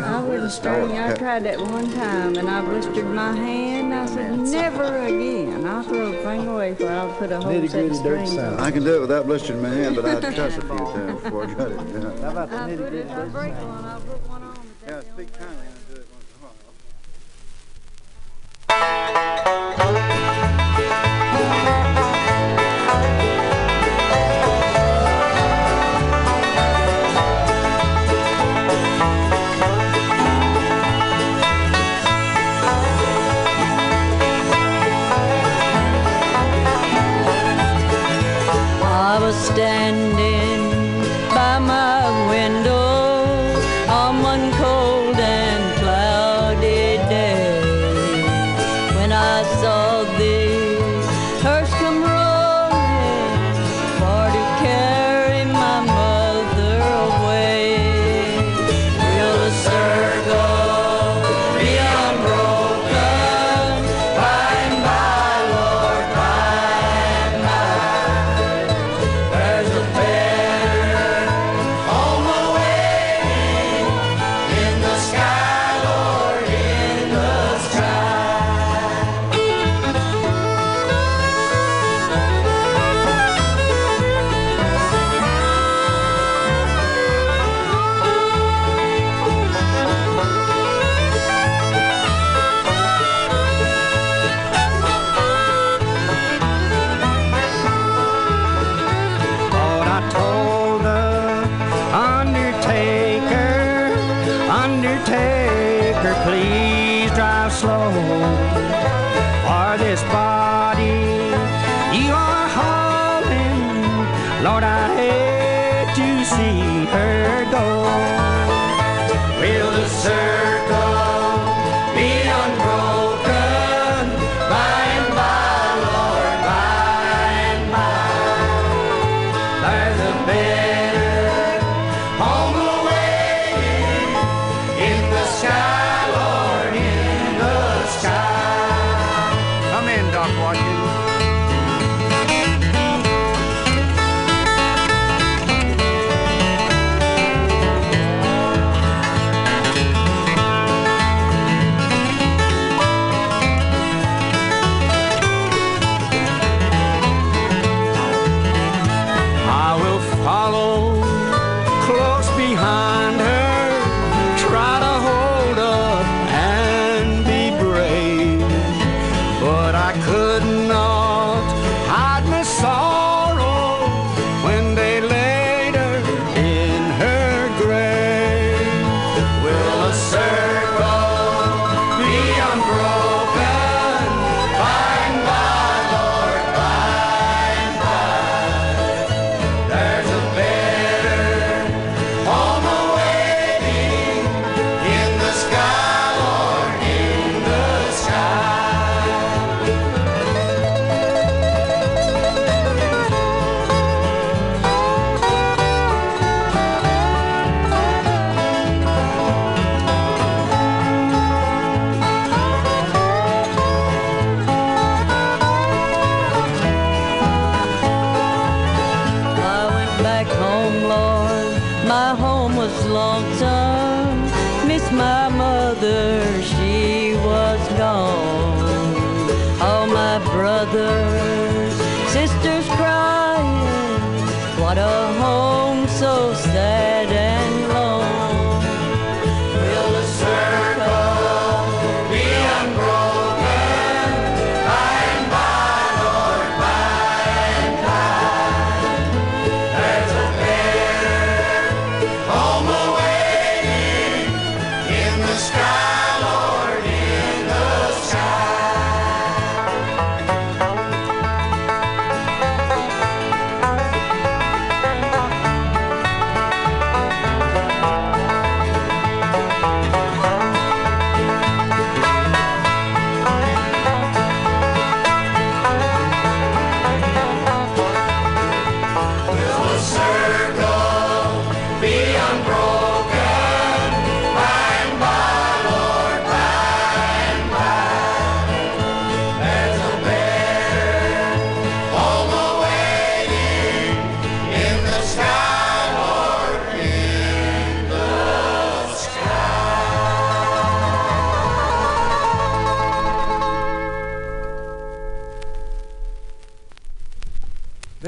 I 0.05 0.23
wouldn't 0.23 0.53
string. 0.53 0.99
I 0.99 1.15
tried 1.15 1.45
that 1.45 1.59
one 1.59 1.91
time, 1.93 2.37
and 2.37 2.49
I 2.49 2.61
blistered 2.61 3.07
my 3.07 3.33
hand. 3.33 3.95
I 3.95 4.07
said, 4.07 4.39
never 4.39 4.99
again. 4.99 5.65
I'll 5.67 5.83
throw 5.83 6.13
the 6.13 6.19
thing 6.19 6.47
away 6.47 6.73
before 6.73 6.91
I'll 6.91 7.13
put 7.15 7.33
a 7.33 7.41
whole 7.41 7.69
set 7.69 7.85
of 7.87 7.97
strings 7.97 8.37
on. 8.37 8.61
I 8.61 8.71
can 8.71 8.85
do 8.85 8.97
it 8.97 9.01
without 9.01 9.27
blistering 9.27 9.63
my 9.63 9.71
hand, 9.71 9.97
but 9.97 10.05
I'd 10.05 10.35
cuss 10.35 10.59
a 10.59 10.61
few 10.61 10.77
times 10.77 11.23
before 11.23 11.45
I 11.45 11.55
got 11.55 11.71
it 11.73 11.77
done. 11.77 12.37
I 12.37 12.77
put 12.77 12.93
it, 12.93 13.11
I 13.11 13.25
break 13.27 13.55
one, 13.55 13.85
I 13.85 13.99
put 14.01 14.29
one 14.29 14.43
on. 14.43 14.59
Yeah, 14.87 15.01
speak 15.01 15.33
kindly 15.33 15.67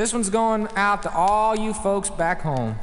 this 0.06 0.12
one's 0.12 0.30
going 0.30 0.68
out 0.76 1.02
to 1.02 1.12
all 1.12 1.56
you 1.58 1.74
folks 1.74 2.10
back 2.10 2.40
home. 2.42 2.78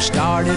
Started 0.00 0.56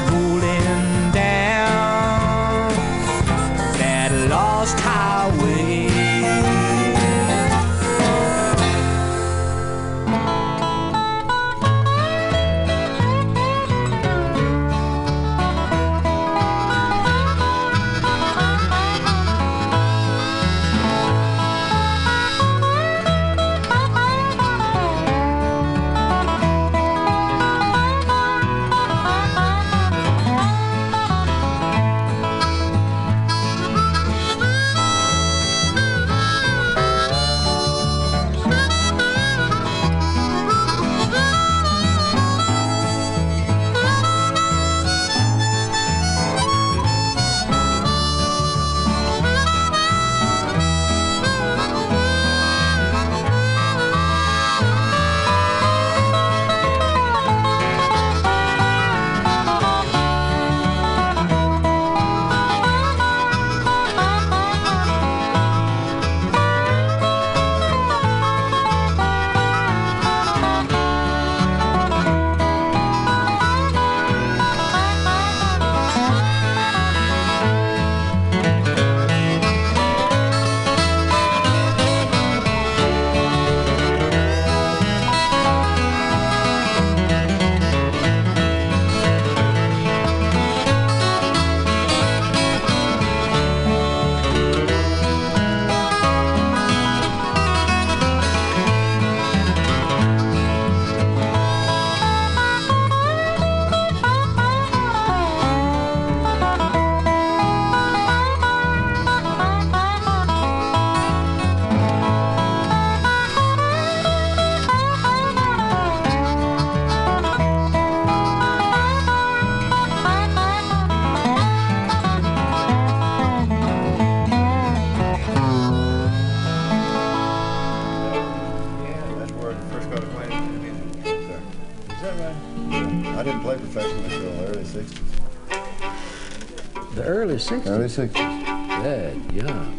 60s? 137.43 137.67
Early 137.67 137.87
60s. 137.87 138.15
Yeah, 138.15 139.13
yeah. 139.33 139.71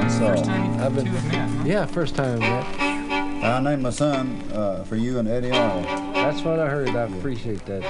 That's 0.00 0.20
all. 0.20 0.50
I've 0.80 0.94
been, 0.94 1.66
yeah, 1.66 1.86
first 1.86 2.14
time 2.14 2.42
I 2.42 2.48
met. 2.48 3.44
I 3.44 3.60
named 3.60 3.82
my 3.82 3.90
son 3.90 4.42
uh, 4.52 4.84
for 4.84 4.96
you 4.96 5.18
and 5.18 5.28
Eddy 5.28 5.50
Arnold. 5.50 5.84
That's 6.14 6.42
what 6.42 6.58
I 6.58 6.68
heard. 6.68 6.90
I 6.90 7.02
appreciate 7.02 7.64
that. 7.66 7.82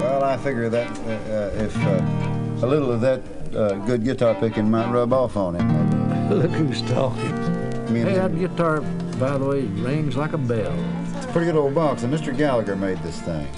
Well, 0.00 0.24
I 0.24 0.36
figure 0.36 0.68
that 0.68 0.90
uh, 0.98 1.02
uh, 1.02 1.64
if 1.64 1.76
uh, 1.78 2.64
a 2.64 2.68
little 2.68 2.92
of 2.92 3.00
that 3.00 3.22
uh, 3.54 3.74
good 3.86 4.04
guitar 4.04 4.34
picking 4.34 4.70
might 4.70 4.90
rub 4.90 5.12
off 5.12 5.36
on 5.36 5.56
him. 5.56 6.30
Look 6.30 6.50
who's 6.52 6.82
talking. 6.82 7.92
Me 7.92 8.00
Hey, 8.00 8.14
that 8.14 8.38
guitar, 8.38 8.82
by 9.18 9.36
the 9.36 9.44
way, 9.44 9.62
rings 9.62 10.16
like 10.16 10.32
a 10.32 10.38
bell. 10.38 10.72
It's 11.16 11.26
a 11.26 11.28
pretty 11.32 11.46
good 11.46 11.56
old 11.56 11.74
box, 11.74 12.02
and 12.02 12.12
Mr. 12.12 12.36
Gallagher 12.36 12.76
made 12.76 12.98
this 12.98 13.20
thing. 13.20 13.48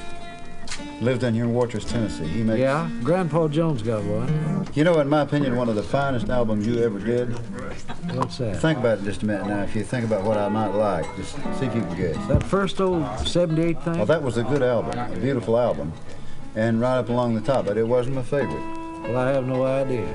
Lives 1.03 1.19
down 1.19 1.35
here 1.35 1.43
in 1.43 1.53
Wartrace, 1.53 1.91
Tennessee. 1.91 2.29
He 2.29 2.45
makes. 2.45 2.61
Yeah, 2.61 2.89
Grandpa 3.03 3.49
Jones 3.49 3.83
got 3.83 4.05
one. 4.05 4.69
You 4.73 4.85
know, 4.85 5.01
in 5.01 5.09
my 5.09 5.23
opinion, 5.23 5.57
one 5.57 5.69
of 5.69 5.75
the 5.75 5.83
finest 5.83 6.29
albums 6.29 6.65
you 6.65 6.81
ever 6.81 7.01
did. 7.01 7.31
What's 8.15 8.39
that? 8.39 8.61
Think 8.61 8.79
about 8.79 8.99
it 8.99 9.05
just 9.05 9.25
a 9.25 9.27
minute 9.27 9.49
now. 9.49 9.63
If 9.65 9.75
you 9.75 9.83
think 9.83 10.05
about 10.05 10.23
what 10.23 10.39
I 10.39 10.49
might 10.49 10.69
like, 10.69 11.05
just 11.17 11.35
see 11.59 11.67
if 11.67 11.75
you 11.75 11.81
can 11.81 11.97
guess. 11.97 12.27
That 12.29 12.45
first 12.45 12.81
old 12.81 13.05
78 13.27 13.83
thing? 13.83 13.97
Well, 13.97 14.07
that 14.07 14.23
was 14.23 14.37
a 14.37 14.45
good 14.45 14.63
album, 14.63 14.97
a 14.97 15.19
beautiful 15.19 15.59
album, 15.59 15.93
and 16.55 16.81
right 16.81 16.99
up 16.99 17.09
along 17.09 17.35
the 17.35 17.41
top, 17.41 17.67
but 17.67 17.77
it 17.77 17.89
wasn't 17.89 18.15
my 18.15 18.23
favorite. 18.23 18.63
Well, 19.03 19.17
I 19.17 19.31
have 19.31 19.45
no 19.49 19.65
idea. 19.65 20.07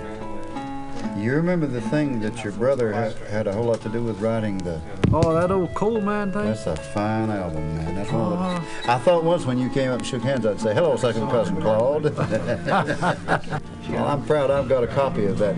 You 1.18 1.34
remember 1.34 1.68
the 1.68 1.82
thing 1.82 2.22
that 2.22 2.44
your 2.44 2.54
brother 2.54 2.94
ha- 2.94 3.12
had 3.30 3.48
a 3.48 3.52
whole 3.52 3.66
lot 3.66 3.82
to 3.82 3.90
do 3.90 4.04
with 4.04 4.22
writing 4.22 4.60
the. 4.60 4.80
Oh, 5.12 5.34
that 5.34 5.52
old 5.52 5.74
coal 5.74 6.00
mine 6.00 6.32
thing? 6.32 6.46
That's 6.46 6.68
a 6.68 6.76
fine 6.78 7.30
album, 7.30 7.76
man. 7.76 7.96
That's 7.96 8.12
one 8.12 8.22
of 8.22 8.30
the. 8.30 8.38
Oh. 8.38 8.57
I 8.88 8.98
thought 8.98 9.24
once 9.24 9.46
when 9.46 9.58
you 9.58 9.70
came 9.70 9.92
up 9.92 10.00
and 10.00 10.08
shook 10.08 10.22
hands, 10.22 10.46
I'd 10.46 10.62
say, 10.62 10.74
"Hello, 10.74 10.96
second 10.96 11.30
cousin 11.30 11.62
Claude." 11.62 12.04
well, 12.16 14.08
I'm 14.08 14.26
proud. 14.26 14.50
I've 14.50 14.70
got 14.70 14.84
a 14.84 14.88
copy 14.88 15.26
of 15.26 15.38
that 15.40 15.56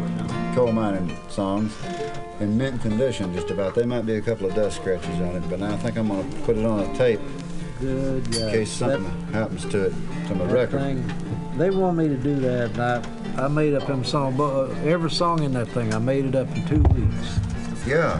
coal 0.55 0.71
mining 0.71 1.15
songs 1.29 1.75
in 2.39 2.57
mint 2.57 2.81
condition, 2.81 3.33
just 3.33 3.51
about. 3.51 3.75
There 3.75 3.85
might 3.85 4.05
be 4.05 4.15
a 4.15 4.21
couple 4.21 4.47
of 4.47 4.55
dust 4.55 4.77
scratches 4.77 5.21
on 5.21 5.35
it, 5.35 5.49
but 5.49 5.61
I 5.61 5.77
think 5.77 5.97
I'm 5.97 6.07
going 6.07 6.29
to 6.29 6.37
put 6.39 6.57
it 6.57 6.65
on 6.65 6.79
a 6.79 6.97
tape 6.97 7.19
good. 7.79 8.27
Yeah. 8.33 8.47
in 8.47 8.51
case 8.51 8.71
something 8.71 9.05
happens 9.31 9.65
to 9.65 9.85
it, 9.85 9.93
to 10.27 10.35
my 10.35 10.45
record. 10.45 10.81
thing, 10.81 11.57
they 11.57 11.69
want 11.69 11.97
me 11.97 12.07
to 12.07 12.17
do 12.17 12.35
that, 12.39 12.71
and 12.71 12.81
I, 12.81 13.45
I 13.45 13.47
made 13.47 13.73
up 13.73 13.87
them 13.87 14.03
song. 14.03 14.37
But 14.37 14.71
uh, 14.71 14.73
every 14.83 15.11
song 15.11 15.43
in 15.43 15.53
that 15.53 15.67
thing, 15.69 15.93
I 15.93 15.99
made 15.99 16.25
it 16.25 16.35
up 16.35 16.47
in 16.55 16.67
two 16.67 16.81
weeks. 16.93 17.39
Yeah. 17.85 18.19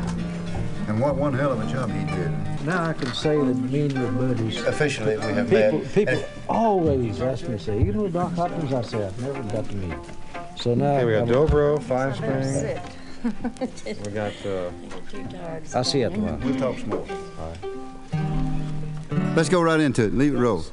And 0.88 1.00
what 1.00 1.16
one 1.16 1.34
hell 1.34 1.52
of 1.52 1.62
a 1.62 1.72
job 1.72 1.92
he 1.92 2.06
did. 2.16 2.32
Now 2.70 2.86
I 2.90 2.94
can 2.94 3.12
say 3.16 3.36
that 3.36 3.56
me 3.56 3.82
and 3.82 3.94
your 3.94 4.12
buddies. 4.12 4.64
Officially, 4.64 5.18
we 5.18 5.24
have 5.24 5.50
people, 5.50 5.80
met. 5.80 5.94
People 5.96 6.24
always 6.48 7.20
ask 7.20 7.48
me, 7.48 7.58
say, 7.58 7.82
you 7.82 7.92
know 7.92 8.08
Doc 8.08 8.32
Hopkins? 8.34 8.72
I 8.72 8.84
say, 8.84 9.04
I've 9.08 9.20
never 9.20 9.42
got 9.52 9.68
to 9.70 9.76
meet 9.76 9.90
him. 9.90 10.02
So 10.56 10.76
now 10.76 10.98
Okay, 10.98 11.06
we 11.06 11.12
got 11.14 11.20
I'm- 11.22 11.28
Dobro, 11.30 11.82
Five 11.82 12.16
String. 12.16 12.80
We 14.06 14.12
got, 14.12 14.34
uh, 14.46 14.70
I'll 15.76 15.84
see 15.84 16.00
you 16.02 16.06
at 16.06 16.14
the 16.14 16.20
line. 16.20 16.40
We'll 16.42 16.60
talk 16.60 16.78
some 16.78 16.90
more. 16.90 17.06
All 17.40 17.54
right. 18.14 19.36
Let's 19.36 19.50
go 19.50 19.62
right 19.62 19.80
into 19.80 20.06
it. 20.06 20.14
Leave 20.14 20.36
it 20.36 20.38
roll. 20.38 20.64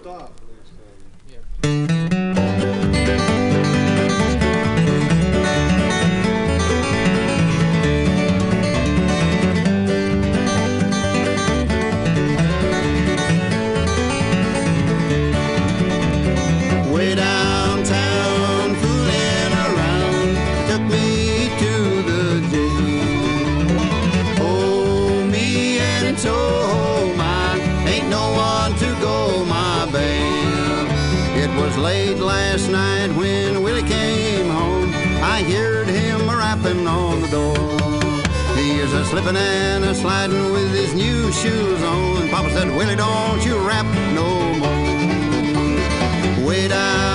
Sliding 40.06 40.52
with 40.52 40.72
his 40.72 40.94
new 40.94 41.32
shoes 41.32 41.82
on. 41.82 42.28
Papa 42.28 42.48
said, 42.50 42.68
Willie, 42.76 42.94
don't 42.94 43.44
you 43.44 43.58
rap 43.58 43.86
no 44.14 44.28
more. 44.60 46.46
Way 46.46 46.68
downtown, 46.68 47.05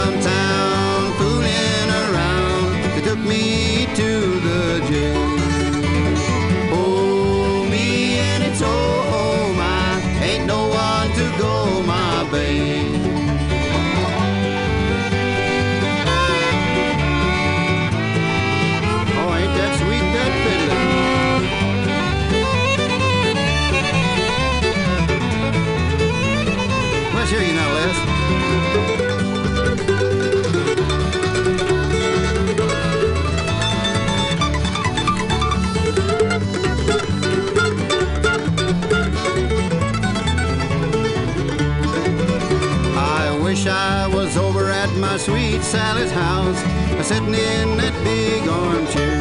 my 45.12 45.18
sweet 45.18 45.62
Sally's 45.62 46.10
house, 46.10 46.58
sitting 47.06 47.34
in 47.34 47.76
that 47.76 47.94
big 48.02 48.48
armchair. 48.48 49.20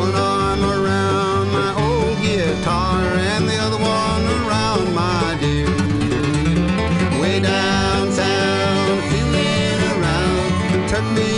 One 0.00 0.14
arm 0.14 0.64
around 0.64 1.52
my 1.52 1.70
old 1.84 2.16
guitar 2.22 3.02
and 3.32 3.46
the 3.46 3.58
other 3.58 3.76
one 3.76 4.24
around 4.40 4.94
my 4.94 5.36
dear. 5.42 5.68
Way 7.20 7.40
downtown, 7.40 9.02
feeling 9.10 9.80
around, 9.92 10.88
took 10.88 11.04
me 11.12 11.33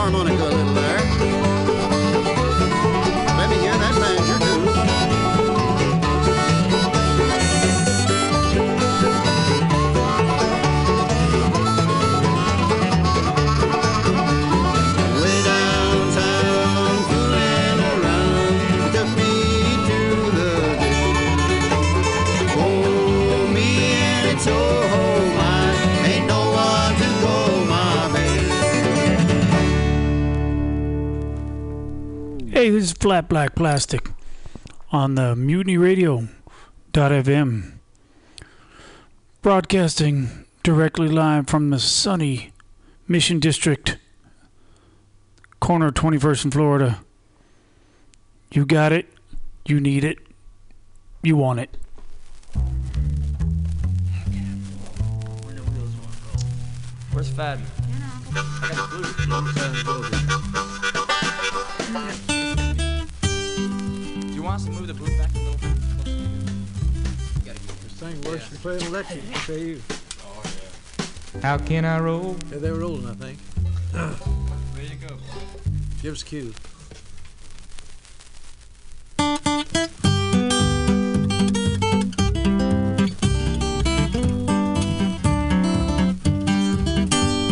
harmonica 0.00 0.42
a 0.42 0.48
little 0.48 0.74
there. 0.74 0.89
Hey, 32.52 32.70
this 32.70 32.82
is 32.82 32.92
Flat 32.94 33.28
Black 33.28 33.54
Plastic 33.54 34.10
on 34.90 35.14
the 35.14 35.36
Mutiny 35.36 35.76
Radio 35.76 36.26
FM, 36.92 37.74
broadcasting 39.40 40.44
directly 40.64 41.08
live 41.08 41.46
from 41.46 41.70
the 41.70 41.78
sunny 41.78 42.52
Mission 43.06 43.38
District, 43.38 43.98
corner 45.60 45.92
21st 45.92 46.46
in 46.46 46.50
Florida. 46.50 46.98
You 48.50 48.66
got 48.66 48.90
it. 48.92 49.06
You 49.64 49.78
need 49.78 50.02
it. 50.02 50.18
You 51.22 51.36
want 51.36 51.60
it. 51.60 51.76
Where's 57.12 57.28
Fad? 57.28 57.60
Do 64.40 64.44
you 64.44 64.48
want 64.48 64.62
us 64.62 64.68
to 64.68 64.72
move 64.72 64.86
the 64.86 64.94
booth 64.94 65.18
back 65.18 65.34
a 65.34 65.38
little 65.38 65.58
bit? 65.58 65.76
This 67.44 67.92
thing 67.92 68.18
worse 68.22 68.48
than 68.48 68.58
playing 68.60 68.80
electric, 68.86 69.22
I 69.28 69.38
tell 69.40 69.58
you. 69.58 69.82
How 71.42 71.58
can 71.58 71.84
I 71.84 72.00
roll? 72.00 72.38
Yeah, 72.50 72.56
they 72.56 72.70
were 72.70 72.78
rolling, 72.78 73.06
I 73.06 73.12
think. 73.12 73.38
There 73.92 74.84
you 74.84 74.96
go. 75.06 75.18
Give 76.00 76.14
us 76.14 76.22
a 76.22 76.24
cue. 76.24 76.54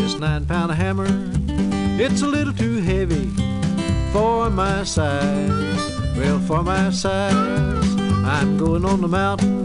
This 0.00 0.18
nine 0.18 0.46
pound 0.46 0.72
hammer 0.72 1.06
It's 2.00 2.22
a 2.22 2.26
little 2.26 2.54
too 2.54 2.80
heavy 2.80 3.26
for 4.10 4.48
my 4.48 4.84
size. 4.84 6.07
Well, 6.18 6.40
for 6.40 6.62
my 6.64 6.90
size, 6.90 7.32
I'm 8.24 8.58
going 8.58 8.84
on 8.84 9.00
the 9.00 9.08
mountain, 9.08 9.64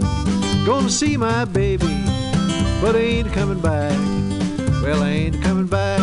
gonna 0.66 0.90
see 0.90 1.18
my 1.18 1.46
baby, 1.46 2.04
but 2.80 2.96
I 2.96 3.00
ain't 3.00 3.34
coming 3.34 3.60
back. 3.60 3.98
Well, 4.84 5.02
I 5.02 5.10
ain't 5.10 5.42
coming 5.42 5.66
back. 5.66 6.00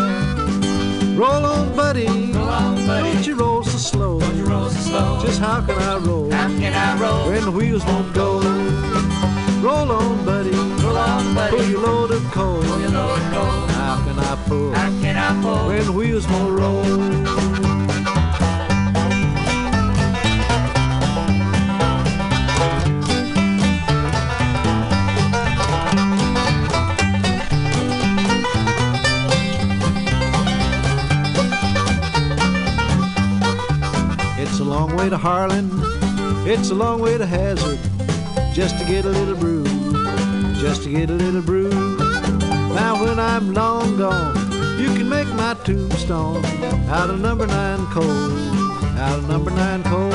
Roll 1.17 1.45
on, 1.45 1.77
buddy. 1.77 2.07
Roll 2.33 2.49
on, 2.49 2.87
buddy. 2.87 3.13
Don't 3.13 3.27
you 3.27 3.35
roll 3.37 3.63
so 3.63 3.79
slow. 3.79 4.19
Don't 4.19 4.37
you 4.37 4.45
roll 4.45 4.69
so 4.71 4.81
slow. 4.91 5.21
Just 5.23 5.39
how 5.39 5.61
can 5.61 5.79
I 5.79 5.99
roll? 5.99 6.31
How 6.31 6.49
can 6.49 6.73
I 6.73 6.99
roll? 6.99 7.27
When 7.29 7.45
the 7.45 7.51
wheels 7.51 7.85
won't 7.85 8.13
go. 8.13 8.41
Roll 9.61 9.93
on, 9.93 10.25
buddy. 10.25 10.51
Roll 10.51 10.97
on, 10.97 11.35
buddy. 11.35 11.57
Pull 11.57 11.67
your 11.67 11.81
load 11.83 12.11
of 12.11 12.23
coal. 12.33 12.63
Pull 12.63 12.81
your 12.81 12.91
load 12.91 13.19
of 13.19 13.33
coal. 13.33 13.67
How 13.77 14.03
can 14.05 14.19
I 14.19 14.35
pull? 14.49 14.73
How 14.73 14.89
can 15.03 15.17
I 15.17 15.43
pull? 15.43 15.67
When 15.69 15.85
the 15.85 15.93
wheels 15.93 16.27
won't 16.27 16.59
roll. 16.59 17.50
Long 34.81 34.97
way 34.97 35.11
to 35.11 35.19
Harlan. 35.19 35.69
It's 36.49 36.71
a 36.71 36.75
long 36.75 37.03
way 37.03 37.19
to 37.19 37.27
Hazard. 37.27 37.79
Just 38.55 38.79
to 38.79 38.87
get 38.87 39.05
a 39.05 39.11
little 39.11 39.37
brew. 39.37 39.65
Just 40.55 40.85
to 40.85 40.91
get 40.91 41.11
a 41.11 41.13
little 41.13 41.43
brew. 41.43 41.69
Now 42.81 42.99
when 42.99 43.19
I'm 43.19 43.53
long 43.53 43.99
gone, 43.99 44.35
you 44.81 44.89
can 44.95 45.07
make 45.07 45.29
my 45.35 45.53
tombstone 45.65 46.43
out 46.89 47.11
of 47.11 47.21
number 47.21 47.47
nine 47.47 47.85
coal. 47.89 48.33
Out 49.05 49.19
of 49.19 49.29
number 49.29 49.51
nine 49.51 49.83
coal. 49.83 50.09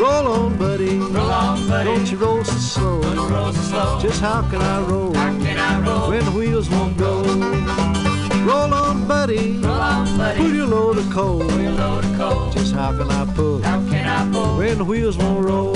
Roll 0.00 0.26
on, 0.32 0.56
buddy. 0.56 0.96
Roll 0.96 1.30
on, 1.30 1.68
buddy. 1.68 1.84
Don't 1.84 2.10
you 2.10 2.16
roll 2.16 2.44
so 2.44 2.56
slow. 2.56 3.02
Don't 3.02 3.16
you 3.16 3.36
roll 3.36 3.52
so 3.52 3.60
slow. 3.60 4.00
Just 4.00 4.22
how 4.22 4.40
can 4.48 4.62
I 4.62 4.80
roll? 4.88 5.12
How 5.12 5.32
can 5.44 5.58
I 5.58 5.86
roll? 5.86 6.08
When 6.08 6.24
the 6.24 6.30
wheels 6.30 6.70
won't 6.70 6.96
go. 6.96 8.03
Roll 8.44 8.74
on, 8.74 9.08
buddy. 9.08 9.56
Roll 9.56 9.72
on, 9.72 10.18
buddy. 10.18 10.38
Pull 10.38 10.54
your 10.54 10.66
load 10.66 10.98
of 10.98 11.10
coal. 11.10 11.40
Pull 11.48 11.60
your 11.62 11.72
load 11.72 12.04
of 12.04 12.16
coal. 12.18 12.50
Just 12.52 12.74
how 12.74 12.92
can 12.92 13.10
I 13.10 13.24
pull? 13.34 13.62
How 13.62 13.78
can 13.88 14.06
I 14.06 14.30
pull? 14.30 14.58
When 14.58 14.76
the 14.76 14.84
wheels 14.84 15.16
won't 15.16 15.42
roll. 15.42 15.72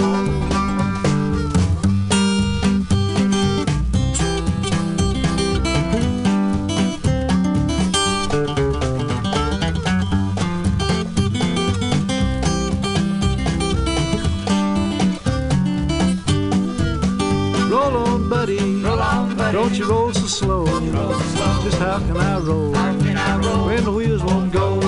Roll 17.70 17.96
on, 17.96 18.28
buddy. 18.28 18.82
Roll 18.82 19.00
on, 19.00 19.36
buddy. 19.36 19.52
Don't 19.52 19.74
you 19.74 19.88
roll 19.88 20.12
slow. 20.38 20.64
Don't 20.64 20.84
you 20.84 20.92
roll 20.92 21.12
slow. 21.14 21.62
Just 21.64 21.78
how 21.78 21.98
can 21.98 22.16
I 22.16 22.38
roll? 22.38 22.72
How 22.72 22.92
can 22.98 23.16
I 23.16 23.38
roll? 23.38 23.66
When 23.66 23.84
the 23.84 23.92
wheels 23.92 24.22
won't 24.22 24.52
go. 24.52 24.78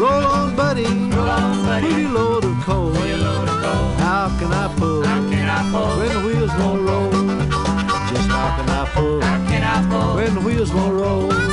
Roll 0.00 0.24
on, 0.36 0.56
buddy. 0.56 0.84
Roll 0.84 1.28
on, 1.28 1.64
buddy. 1.66 1.88
Your 1.88 2.10
load 2.10 2.44
of 2.44 2.56
coal. 2.64 2.92
Pull 2.94 3.06
your 3.06 3.18
load 3.18 3.48
of 3.48 3.56
coal. 3.62 3.88
How 4.06 4.36
can 4.38 4.52
I 4.52 4.74
pull? 4.78 5.04
How 5.04 5.20
can 5.30 5.48
I 5.48 5.60
pull? 5.70 5.98
When 6.00 6.12
the 6.16 6.22
wheels 6.26 6.52
won't 6.60 6.82
roll. 6.88 7.10
Just 8.10 8.28
how 8.28 8.56
can 8.56 8.68
I 8.70 8.90
pull? 8.94 9.20
How 9.20 9.48
can 9.50 9.62
I 9.62 9.76
pull? 9.90 10.14
When 10.16 10.34
the 10.34 10.40
wheels 10.40 10.72
won't 10.72 10.94
roll. 10.94 11.51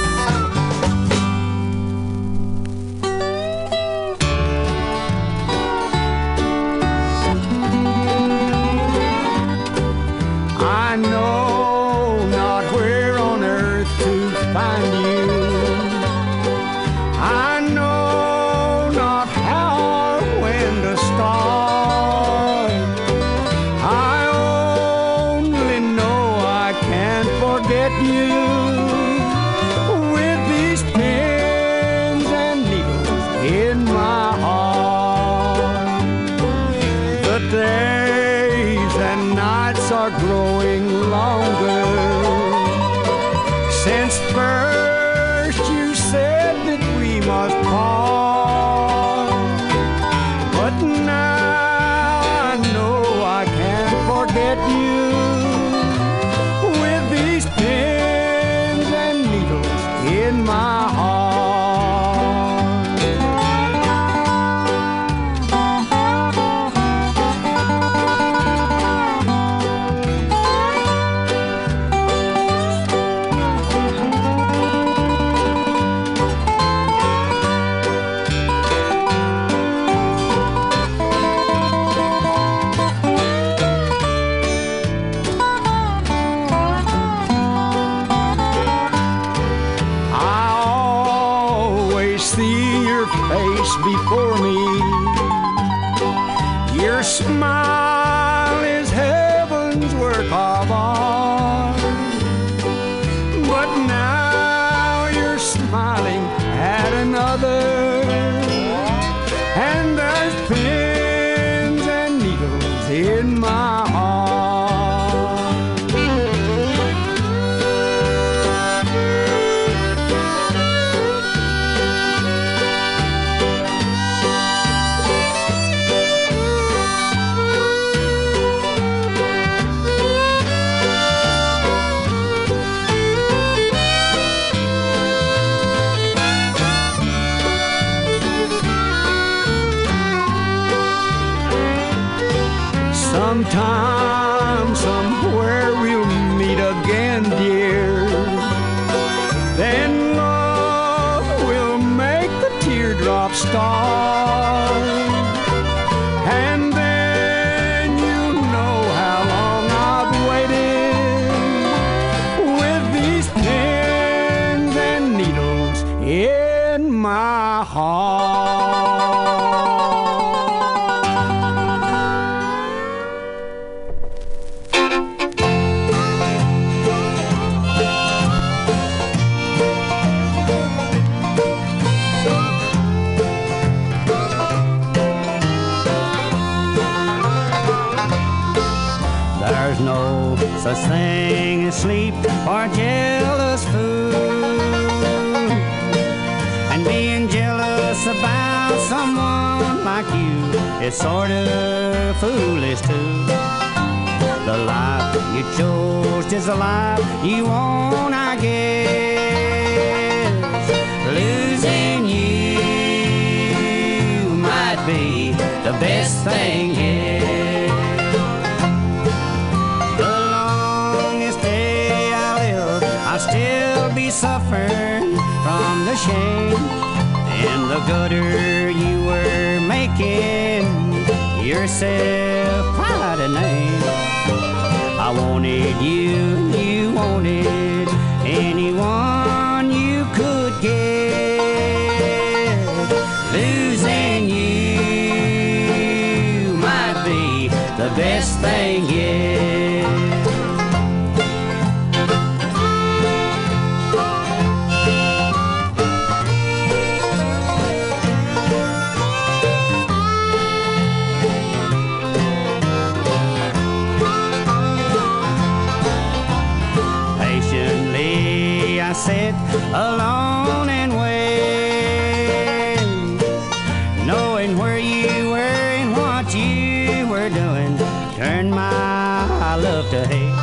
knowing 274.39 274.57
where 274.57 274.79
you 274.79 275.31
were 275.31 275.37
and 275.37 275.91
what 275.91 276.33
you 276.33 277.05
were 277.09 277.27
doing 277.29 277.77
turned 278.15 278.49
my 278.49 279.55
love 279.55 279.89
to 279.89 280.07
hate. 280.07 280.33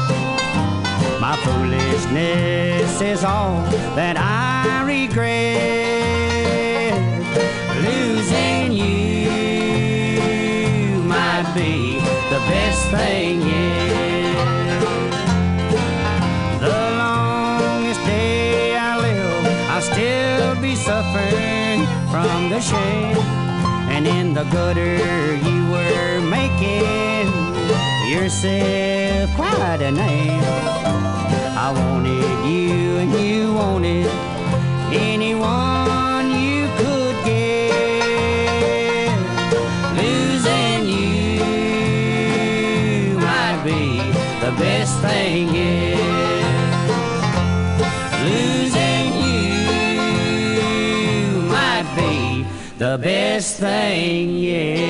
My 1.18 1.34
foolishness 1.42 3.00
is 3.00 3.24
all 3.24 3.62
that 3.96 4.18
I 4.18 4.84
regret. 4.84 5.32
Losing 7.86 8.72
you 8.72 9.30
might 11.04 11.50
be 11.54 11.98
the 12.28 12.40
best 12.50 12.90
thing 12.90 13.40
yet. 13.40 14.76
The 16.60 16.78
longest 16.98 18.00
day 18.04 18.76
I 18.76 18.98
live, 19.00 19.46
I'll 19.70 19.80
still 19.80 20.54
be 20.60 20.74
suffering 20.74 21.86
from 22.10 22.50
the 22.50 22.60
shame 22.60 23.45
and 23.96 24.06
in 24.06 24.34
the 24.34 24.44
gutter 24.52 24.96
you 25.36 25.70
were 25.70 26.20
making 26.20 27.26
yourself 28.12 29.34
quite 29.34 29.80
a 29.80 29.90
name. 29.90 30.42
I 31.56 31.72
wanted 31.72 32.46
you 32.46 32.98
and 32.98 33.12
you 33.14 33.54
wanted 33.54 34.06
anyone. 34.92 35.75
the 52.96 53.02
best 53.02 53.58
thing, 53.58 54.30
yeah. 54.30 54.86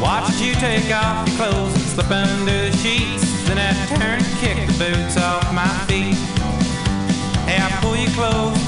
Watched 0.00 0.40
you 0.40 0.54
take 0.54 0.94
off 0.94 1.26
your 1.26 1.36
clothes 1.36 1.74
and 1.74 1.82
slip 1.82 2.10
under 2.10 2.70
the 2.70 2.76
sheets. 2.76 3.48
Then 3.48 3.58
I 3.58 3.72
turned, 3.96 4.24
kicked 4.38 4.78
the 4.78 4.84
boots 4.84 5.16
off 5.16 5.52
my 5.52 5.66
feet. 5.88 6.14
Hey, 7.48 7.58
I 7.60 7.68
pull 7.80 7.96
your 7.96 8.10
clothes 8.10 8.59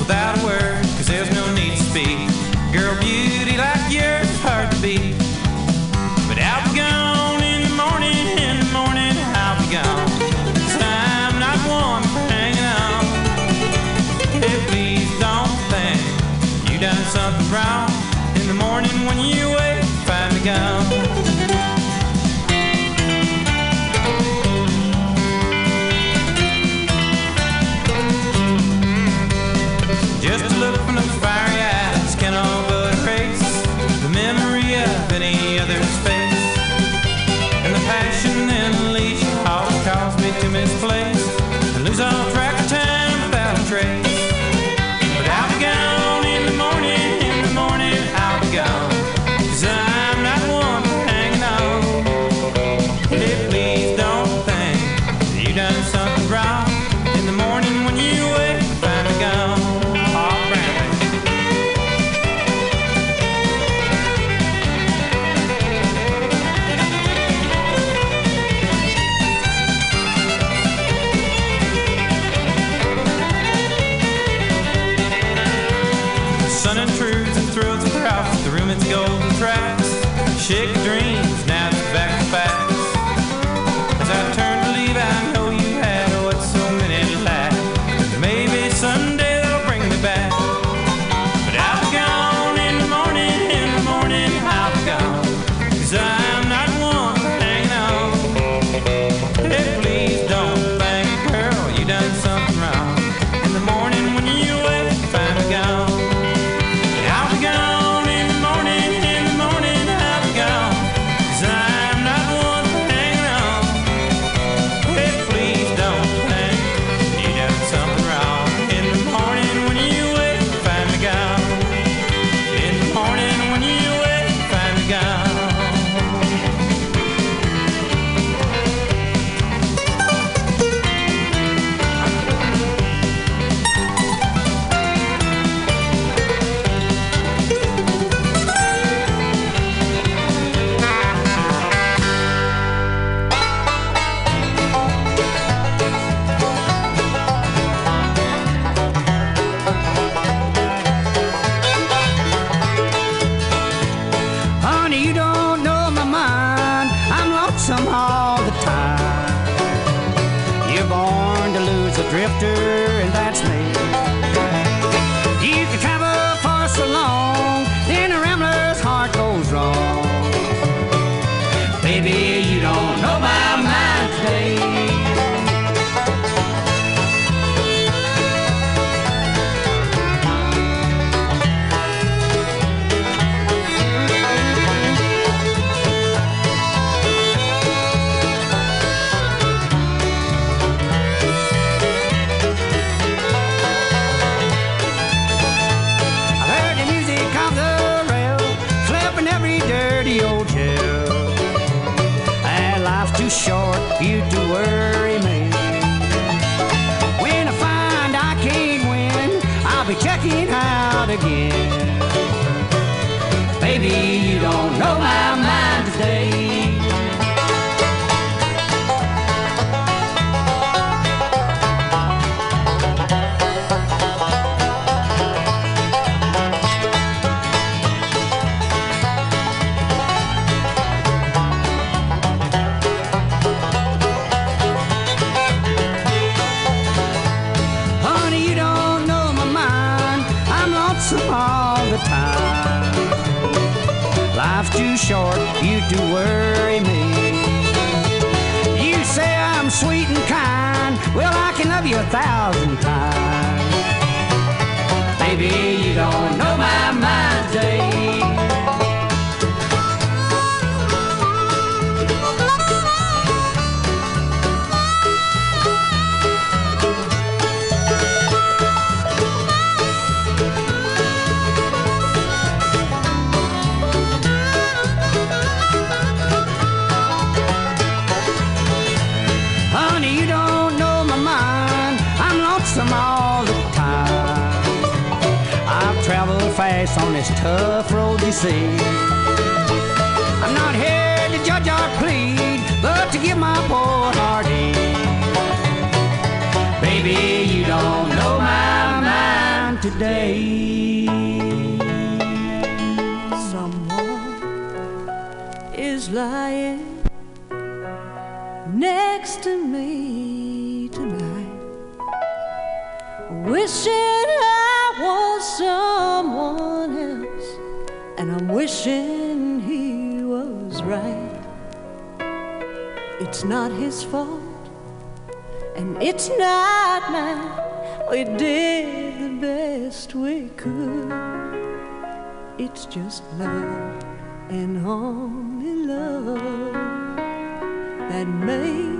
that 338.23 338.29
makes 338.29 338.92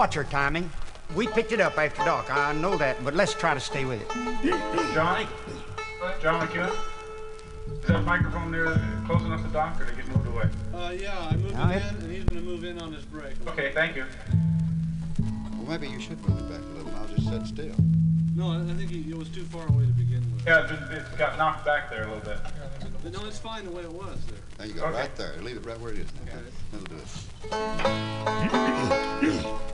Watch 0.00 0.16
our 0.16 0.24
timing. 0.24 0.70
We 1.14 1.26
picked 1.26 1.52
it 1.52 1.60
up 1.60 1.76
after 1.76 2.02
dark. 2.04 2.34
I 2.34 2.54
know 2.54 2.74
that, 2.78 3.04
but 3.04 3.12
let's 3.14 3.34
try 3.34 3.52
to 3.52 3.60
stay 3.60 3.84
with 3.84 4.00
it. 4.00 4.08
Johnny? 4.94 5.26
Johnny, 6.22 6.46
come 6.46 6.70
Is 7.70 7.86
that 7.86 8.02
microphone 8.06 8.50
there 8.50 8.80
close 9.04 9.20
enough 9.20 9.42
to 9.42 9.48
Doc, 9.48 9.78
or 9.78 9.84
did 9.84 9.98
it 9.98 10.06
get 10.06 10.16
moved 10.16 10.26
away? 10.28 10.48
Uh, 10.72 10.92
yeah, 10.92 11.28
I 11.30 11.36
moved 11.36 11.52
Now 11.54 11.70
it 11.70 11.76
it- 11.76 11.82
in, 11.82 11.96
and 11.96 12.12
he's 12.12 12.24
gonna 12.24 12.40
move 12.40 12.64
in 12.64 12.80
on 12.80 12.94
his 12.94 13.04
break. 13.04 13.34
Okay, 13.48 13.72
thank 13.74 13.94
you. 13.94 14.06
Well, 15.20 15.66
maybe 15.68 15.86
you 15.88 16.00
should 16.00 16.26
move 16.26 16.38
it 16.38 16.48
back 16.48 16.60
a 16.62 16.78
little. 16.78 16.94
I'll 16.98 17.06
just 17.06 17.28
sit 17.28 17.46
still. 17.46 17.76
No, 18.34 18.52
I 18.52 18.56
I 18.62 18.74
think 18.74 18.88
he, 18.90 19.00
it 19.10 19.18
was 19.18 19.28
too 19.28 19.44
far 19.44 19.68
away 19.68 19.84
to 19.84 19.92
begin 19.92 20.24
with. 20.34 20.46
Yeah, 20.46 20.64
it, 20.64 20.96
it 20.96 21.18
got 21.18 21.36
knocked 21.36 21.66
back 21.66 21.90
there 21.90 22.04
a 22.04 22.06
little 22.06 22.24
bit. 22.24 22.38
But 23.02 23.12
no, 23.12 23.26
it's 23.26 23.38
fine 23.38 23.66
the 23.66 23.70
way 23.70 23.82
it 23.82 23.92
was 23.92 24.16
there. 24.24 24.38
There 24.56 24.66
you 24.66 24.72
go, 24.72 24.84
Okay. 24.86 24.96
right 24.98 25.14
there. 25.16 25.36
Leave 25.42 25.58
it 25.58 25.66
right 25.66 25.78
where 25.78 25.92
it 25.92 25.98
is. 25.98 26.08
Now. 26.24 26.38
That'll 26.72 26.86
do 26.86 26.96
it. 29.42 29.56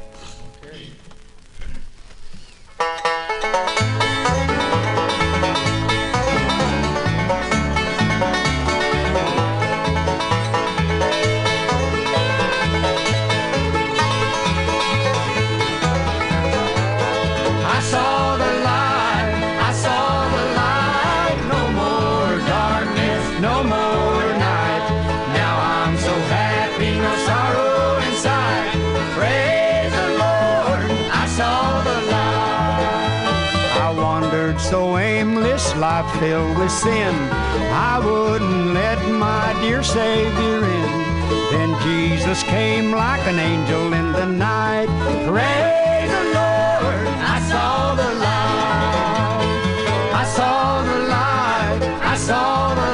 filled 36.20 36.56
with 36.58 36.70
sin. 36.70 37.14
I 37.72 37.98
wouldn't 37.98 38.74
let 38.74 38.98
my 39.10 39.54
dear 39.60 39.82
Savior 39.82 40.58
in. 40.64 41.06
Then 41.50 41.70
Jesus 41.82 42.42
came 42.44 42.92
like 42.92 43.26
an 43.26 43.38
angel 43.38 43.92
in 43.92 44.12
the 44.12 44.26
night. 44.26 44.88
Praise 45.28 46.10
the 46.16 46.24
Lord, 46.38 47.06
I 47.34 47.38
saw 47.50 47.94
the 47.94 48.10
light. 48.26 49.42
I 50.22 50.24
saw 50.36 50.82
the 50.90 50.98
light, 51.16 51.80
I 52.02 52.16
saw 52.16 52.74
the 52.74 52.85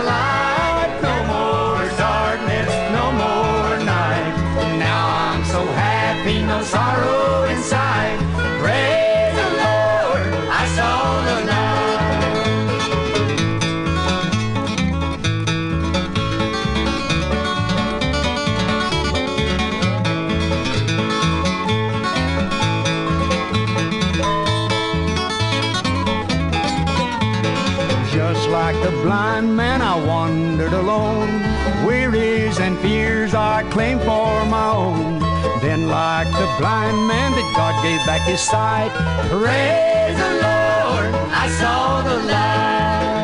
blind 36.59 37.07
man, 37.07 37.33
that 37.33 37.53
God 37.57 37.75
gave 37.83 38.05
back 38.07 38.23
his 38.23 38.41
sight. 38.41 38.91
Praise 39.31 40.17
the 40.17 40.33
Lord, 40.47 41.13
I 41.33 41.49
saw 41.59 42.03
the 42.03 42.17
light. 42.27 43.22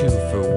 two 0.00 0.08
for 0.30 0.49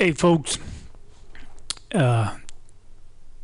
Hey, 0.00 0.12
folks. 0.12 0.56
Uh, 1.94 2.34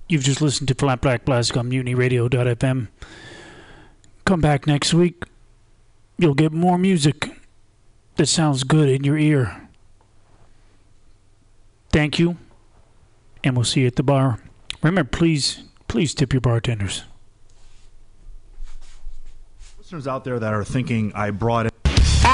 you've 0.09 0.23
just 0.23 0.41
listened 0.41 0.69
to 0.69 0.74
Flat 0.74 1.03
Black 1.03 1.27
Plastic 1.27 1.55
on 1.59 1.69
MutinyRadio.fm. 1.69 2.89
Come 4.24 4.41
back 4.41 4.66
next 4.66 4.95
week. 4.95 5.24
You'll 6.16 6.33
get 6.33 6.55
more 6.55 6.78
music 6.78 7.28
that 8.15 8.24
sounds 8.24 8.65
good 8.65 8.89
in 8.89 9.05
your 9.05 9.19
ear. 9.19 9.69
Thank 11.93 12.19
you, 12.19 12.39
and 13.45 13.55
we'll 13.55 13.66
see 13.66 13.83
you 13.83 13.89
at 13.89 13.97
the 13.97 14.03
bar. 14.03 14.41
Remember, 14.83 15.11
please, 15.11 15.62
please 15.89 16.15
tip 16.15 16.33
your 16.33 16.41
bartenders. 16.41 17.05
Listeners 19.77 20.09
out 20.09 20.24
there 20.24 20.39
that 20.39 20.55
are 20.55 20.65
thinking, 20.65 21.12
I 21.15 21.33
brought 21.33 21.66
it. 21.66 21.86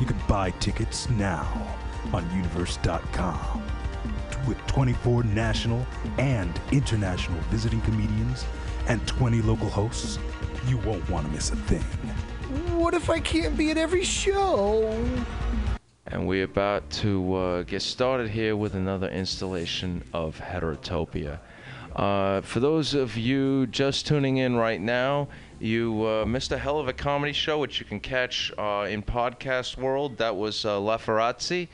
You 0.00 0.06
can 0.06 0.18
buy 0.26 0.50
tickets 0.52 1.08
now 1.10 1.76
on 2.12 2.28
universe.com 2.30 3.62
with 4.46 4.58
24 4.66 5.24
national 5.24 5.86
and 6.18 6.60
international 6.72 7.38
visiting 7.50 7.80
comedians 7.82 8.44
and 8.88 9.06
20 9.06 9.42
local 9.42 9.68
hosts. 9.68 10.18
You 10.66 10.78
won't 10.78 11.08
want 11.08 11.26
to 11.26 11.32
miss 11.32 11.50
a 11.50 11.56
thing. 11.56 11.82
What 12.76 12.94
if 12.94 13.08
I 13.08 13.20
can't 13.20 13.56
be 13.56 13.70
at 13.70 13.78
every 13.78 14.04
show? 14.04 14.98
And 16.06 16.26
we're 16.26 16.44
about 16.44 16.90
to 16.90 17.34
uh, 17.34 17.62
get 17.62 17.80
started 17.80 18.28
here 18.28 18.56
with 18.56 18.74
another 18.74 19.08
installation 19.08 20.04
of 20.12 20.38
Heterotopia. 20.38 21.38
Uh, 21.94 22.40
for 22.40 22.60
those 22.60 22.94
of 22.94 23.16
you 23.16 23.66
just 23.68 24.06
tuning 24.06 24.38
in 24.38 24.56
right 24.56 24.80
now, 24.80 25.28
you 25.62 26.06
uh, 26.06 26.26
missed 26.26 26.50
a 26.52 26.58
hell 26.58 26.78
of 26.78 26.88
a 26.88 26.92
comedy 26.92 27.32
show, 27.32 27.58
which 27.58 27.78
you 27.78 27.86
can 27.86 28.00
catch 28.00 28.52
uh, 28.58 28.86
in 28.90 29.02
podcast 29.02 29.76
world. 29.76 30.18
That 30.18 30.36
was 30.36 30.64
uh, 30.64 30.80
La 30.80 30.98
Ferrazzi. 30.98 31.68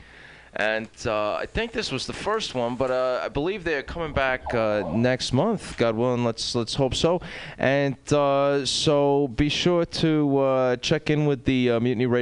And 0.53 0.89
uh, 1.05 1.33
I 1.35 1.45
think 1.45 1.71
this 1.71 1.91
was 1.91 2.07
the 2.07 2.13
first 2.13 2.55
one, 2.55 2.75
but 2.75 2.89
uh, 2.89 3.21
I 3.23 3.29
believe 3.29 3.63
they're 3.63 3.83
coming 3.83 4.13
back 4.13 4.53
uh, 4.53 4.83
next 4.93 5.31
month. 5.31 5.77
God 5.77 5.95
willing, 5.95 6.23
let's 6.23 6.55
let's 6.55 6.73
hope 6.73 6.95
so. 6.95 7.21
And 7.59 7.97
uh, 8.11 8.65
so 8.65 9.27
be 9.27 9.47
sure 9.49 9.85
to 9.85 10.37
uh, 10.39 10.75
check 10.77 11.11
in 11.11 11.27
with 11.27 11.45
the 11.45 11.71
uh, 11.71 11.79
Mutiny 11.79 12.07
Radio 12.07 12.19